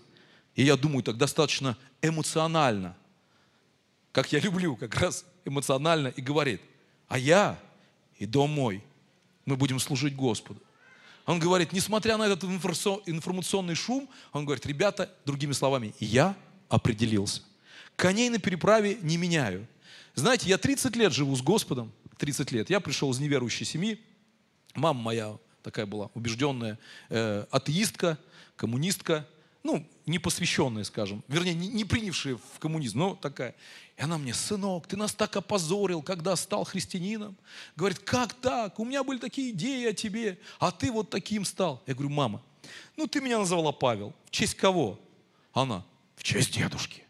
[0.55, 2.95] И я думаю, так достаточно эмоционально,
[4.11, 6.61] как я люблю, как раз эмоционально, и говорит,
[7.07, 7.59] а я
[8.17, 8.84] и дом мой,
[9.45, 10.61] мы будем служить Господу.
[11.26, 16.36] Он говорит, несмотря на этот информационный шум, он говорит, ребята, другими словами, я
[16.70, 17.41] определился.
[17.95, 19.68] Коней на переправе не меняю.
[20.16, 22.70] Знаете, я 30 лет живу с Господом, 30 лет.
[22.70, 23.99] Я пришел из неверующей семьи.
[24.74, 26.78] Мама моя такая была убежденная
[27.09, 28.18] э, атеистка,
[28.55, 29.28] коммунистка,
[29.63, 33.55] ну, не посвященная, скажем, вернее, не, не принявшая в коммунизм, но такая.
[33.97, 37.36] И она мне, сынок, ты нас так опозорил, когда стал христианином.
[37.76, 38.80] Говорит, как так?
[38.80, 41.82] У меня были такие идеи о тебе, а ты вот таким стал.
[41.88, 42.43] Я говорю, мама,
[42.95, 44.13] ну ты меня назвала Павел.
[44.26, 44.99] В честь кого?
[45.51, 45.84] Она,
[46.26, 47.03] честь дедушки.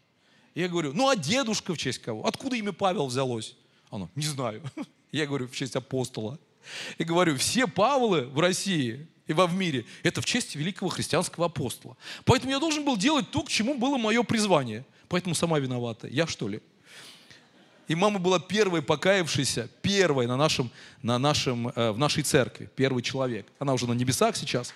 [0.53, 2.25] Я говорю, ну а дедушка в честь кого?
[2.25, 3.55] Откуда имя Павел взялось?
[3.89, 4.61] Она, не знаю.
[5.11, 6.37] Я говорю, в честь апостола.
[6.97, 11.45] И говорю, все Павлы в России и во в мире, это в честь великого христианского
[11.45, 11.95] апостола.
[12.25, 14.85] Поэтому я должен был делать то, к чему было мое призвание.
[15.07, 16.07] Поэтому сама виновата.
[16.07, 16.61] Я что ли?
[17.87, 23.03] И мама была первой покаявшейся, первой на нашем, на нашем, э, в нашей церкви, первый
[23.03, 23.47] человек.
[23.59, 24.73] Она уже на небесах сейчас.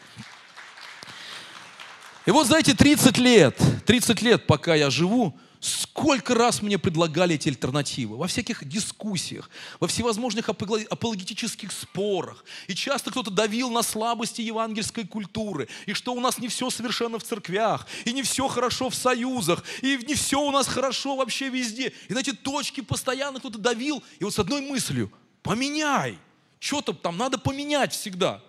[2.26, 7.50] И вот, знаете, 30 лет, 30 лет, пока я живу Сколько раз мне предлагали эти
[7.50, 9.50] альтернативы во всяких дискуссиях,
[9.82, 12.46] во всевозможных апологетических спорах.
[12.68, 17.20] И часто кто-то давил на слабости евангельской культуры, и что у нас не все совершенно
[17.20, 21.50] в церквях, и не все хорошо в союзах, и не все у нас хорошо вообще
[21.50, 21.92] везде.
[22.08, 25.12] И на эти точки постоянно кто-то давил, и вот с одной мыслью,
[25.44, 26.18] поменяй,
[26.60, 28.42] что-то там надо поменять всегда.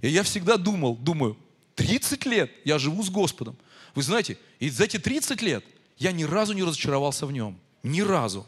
[0.00, 1.36] И я всегда думал, думаю,
[1.76, 3.56] 30 лет я живу с Господом.
[3.94, 5.64] Вы знаете, и за эти 30 лет–
[5.98, 7.58] я ни разу не разочаровался в нем.
[7.82, 8.46] Ни разу.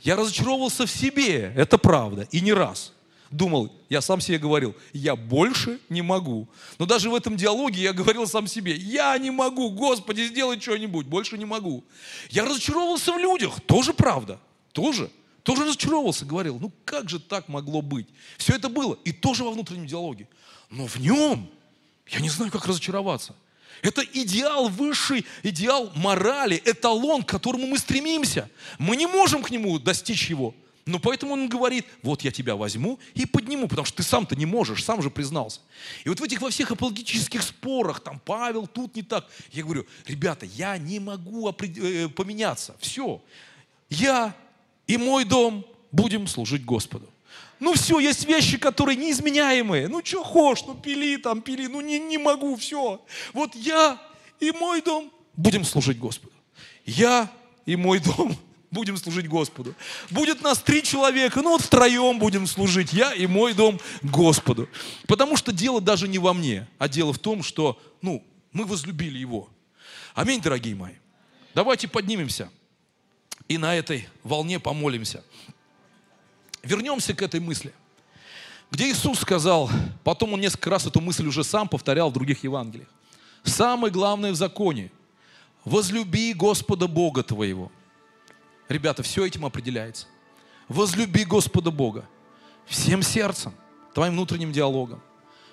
[0.00, 2.92] Я разочаровался в себе, это правда, и не раз.
[3.30, 6.48] Думал, я сам себе говорил, я больше не могу.
[6.78, 11.06] Но даже в этом диалоге я говорил сам себе, я не могу, Господи, сделай что-нибудь,
[11.06, 11.84] больше не могу.
[12.30, 14.38] Я разочаровался в людях, тоже правда,
[14.72, 15.10] тоже.
[15.42, 18.06] Тоже разочаровался, говорил, ну как же так могло быть?
[18.38, 20.26] Все это было, и тоже во внутреннем диалоге.
[20.70, 21.50] Но в нем
[22.08, 23.34] я не знаю, как разочароваться.
[23.82, 28.48] Это идеал высший, идеал морали, эталон, к которому мы стремимся.
[28.78, 30.54] Мы не можем к нему достичь его.
[30.86, 34.44] Но поэтому он говорит, вот я тебя возьму и подниму, потому что ты сам-то не
[34.44, 35.60] можешь, сам же признался.
[36.04, 39.26] И вот в этих во всех апологетических спорах, там, Павел, тут не так.
[39.50, 42.76] Я говорю, ребята, я не могу э, поменяться.
[42.80, 43.22] Все.
[43.88, 44.36] Я
[44.86, 47.08] и мой дом будем служить Господу.
[47.64, 49.88] Ну все, есть вещи, которые неизменяемые.
[49.88, 53.02] Ну что хочешь, ну пили там, пили, ну не, не могу, все.
[53.32, 53.98] Вот я
[54.38, 56.34] и мой дом будем служить Господу.
[56.84, 57.32] Я
[57.64, 58.36] и мой дом
[58.70, 59.74] будем служить Господу.
[60.10, 64.68] Будет нас три человека, ну вот втроем будем служить, я и мой дом Господу.
[65.06, 69.16] Потому что дело даже не во мне, а дело в том, что, ну, мы возлюбили
[69.16, 69.48] Его.
[70.14, 70.96] Аминь, дорогие мои.
[71.54, 72.50] Давайте поднимемся
[73.48, 75.24] и на этой волне помолимся.
[76.64, 77.72] Вернемся к этой мысли.
[78.70, 79.70] Где Иисус сказал,
[80.02, 82.88] потом он несколько раз эту мысль уже сам повторял в других Евангелиях.
[83.44, 84.90] Самое главное в законе–
[85.64, 87.70] возлюби Господа Бога твоего.
[88.68, 90.06] Ребята, все этим определяется.
[90.68, 92.08] Возлюби Господа Бога
[92.64, 93.52] всем сердцем,
[93.92, 95.02] твоим внутренним диалогом,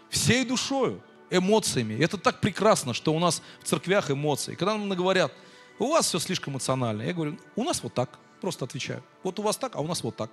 [0.09, 2.01] всей душою, эмоциями.
[2.01, 4.55] Это так прекрасно, что у нас в церквях эмоции.
[4.55, 5.33] Когда нам говорят,
[5.79, 9.03] у вас все слишком эмоционально, я говорю, у нас вот так, просто отвечаю.
[9.23, 10.31] Вот у вас так, а у нас вот так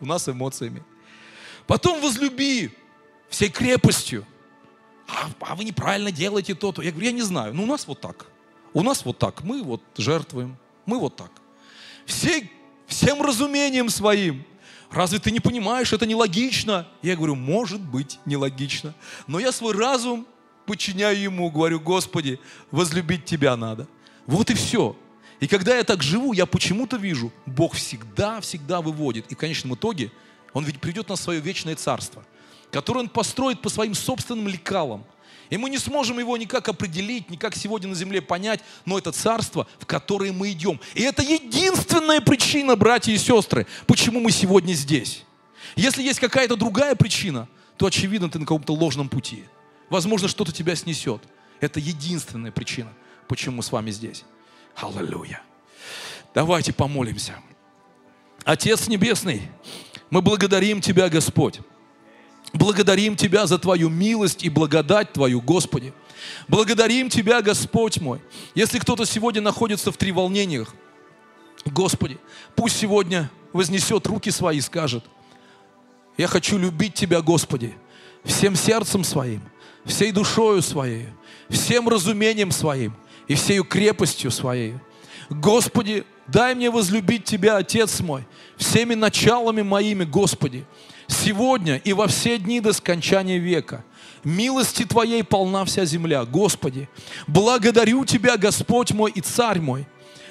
[0.00, 0.82] у нас эмоциями.
[1.66, 2.70] Потом возлюби
[3.28, 4.26] всей крепостью.
[5.08, 6.82] А, а вы неправильно делаете то-то.
[6.82, 7.54] Я говорю, я не знаю.
[7.54, 8.26] Ну, у нас вот так.
[8.72, 9.42] У нас вот так.
[9.42, 10.56] Мы вот жертвуем.
[10.86, 11.30] Мы вот так.
[12.06, 12.50] Всей,
[12.86, 14.44] всем разумением своим.
[14.90, 16.86] Разве ты не понимаешь, это нелогично?
[17.02, 18.94] Я говорю, может быть, нелогично.
[19.26, 20.26] Но я свой разум
[20.66, 22.38] подчиняю ему, говорю, Господи,
[22.70, 23.88] возлюбить Тебя надо.
[24.26, 24.96] Вот и все.
[25.44, 29.30] И когда я так живу, я почему-то вижу, Бог всегда, всегда выводит.
[29.30, 30.10] И в конечном итоге
[30.54, 32.24] Он ведь придет на свое вечное царство,
[32.70, 35.04] которое Он построит по своим собственным лекалам.
[35.50, 39.66] И мы не сможем его никак определить, никак сегодня на земле понять, но это царство,
[39.78, 40.80] в которое мы идем.
[40.94, 45.24] И это единственная причина, братья и сестры, почему мы сегодня здесь.
[45.76, 49.44] Если есть какая-то другая причина, то, очевидно, ты на каком-то ложном пути.
[49.90, 51.20] Возможно, что-то тебя снесет.
[51.60, 52.94] Это единственная причина,
[53.28, 54.24] почему мы с вами здесь.
[54.76, 55.42] Аллилуйя.
[56.34, 57.34] Давайте помолимся.
[58.44, 59.42] Отец Небесный,
[60.10, 61.60] мы благодарим Тебя, Господь.
[62.52, 65.92] Благодарим Тебя за Твою милость и благодать Твою, Господи.
[66.48, 68.20] Благодарим Тебя, Господь мой.
[68.54, 70.74] Если кто-то сегодня находится в треволнениях,
[71.64, 72.18] Господи,
[72.54, 75.04] пусть сегодня вознесет руки свои и скажет,
[76.16, 77.74] я хочу любить Тебя, Господи,
[78.24, 79.42] всем сердцем своим,
[79.84, 81.08] всей душою своей,
[81.48, 82.94] всем разумением своим,
[83.28, 84.74] и всею крепостью своей.
[85.30, 90.64] Господи, дай мне возлюбить Тебя, Отец мой, всеми началами моими, Господи,
[91.06, 93.84] сегодня и во все дни до скончания века.
[94.22, 96.88] Милости Твоей полна вся земля, Господи.
[97.26, 99.86] Благодарю Тебя, Господь мой и Царь мой,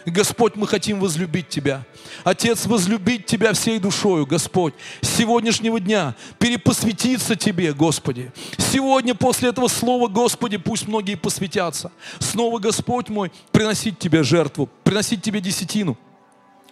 [0.05, 1.83] Господь, мы хотим возлюбить Тебя.
[2.23, 4.73] Отец, возлюбить Тебя всей душою, Господь.
[5.01, 8.31] С сегодняшнего дня перепосвятиться Тебе, Господи.
[8.57, 11.91] Сегодня после этого слова, Господи, пусть многие посвятятся.
[12.19, 15.97] Снова, Господь мой, приносить Тебе жертву, приносить Тебе десятину.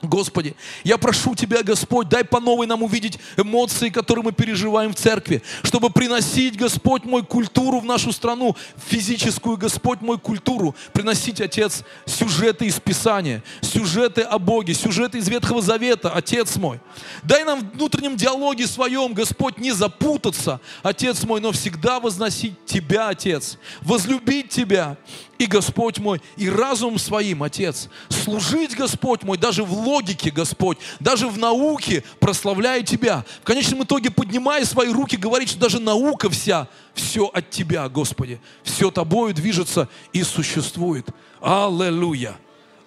[0.02, 4.96] Господи, я прошу Тебя, Господь, дай по новой нам увидеть эмоции, которые мы переживаем в
[4.96, 8.56] церкви, чтобы приносить, Господь мой, культуру в нашу страну,
[8.88, 15.62] физическую, Господь мой, культуру, приносить, Отец, сюжеты из Писания, сюжеты о Боге, сюжеты из Ветхого
[15.62, 16.80] Завета, Отец мой.
[17.22, 23.10] Дай нам в внутреннем диалоге своем, Господь, не запутаться, Отец мой, но всегда возносить Тебя,
[23.10, 24.98] Отец, возлюбить Тебя,
[25.42, 31.28] и, Господь мой, и разум своим, Отец, служить, Господь мой, даже в логике, Господь, даже
[31.28, 33.26] в науке, прославляя Тебя.
[33.42, 38.40] В конечном итоге, поднимая свои руки, говорить, что даже наука вся, все от Тебя, Господи.
[38.62, 41.08] Все Тобою движется и существует.
[41.42, 42.36] Аллилуйя.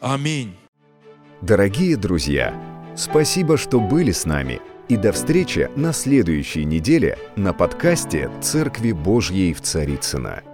[0.01, 0.55] Аминь.
[1.41, 2.55] Дорогие друзья,
[2.97, 4.61] спасибо, что были с нами.
[4.89, 10.54] И до встречи на следующей неделе на подкасте «Церкви Божьей в Царицына.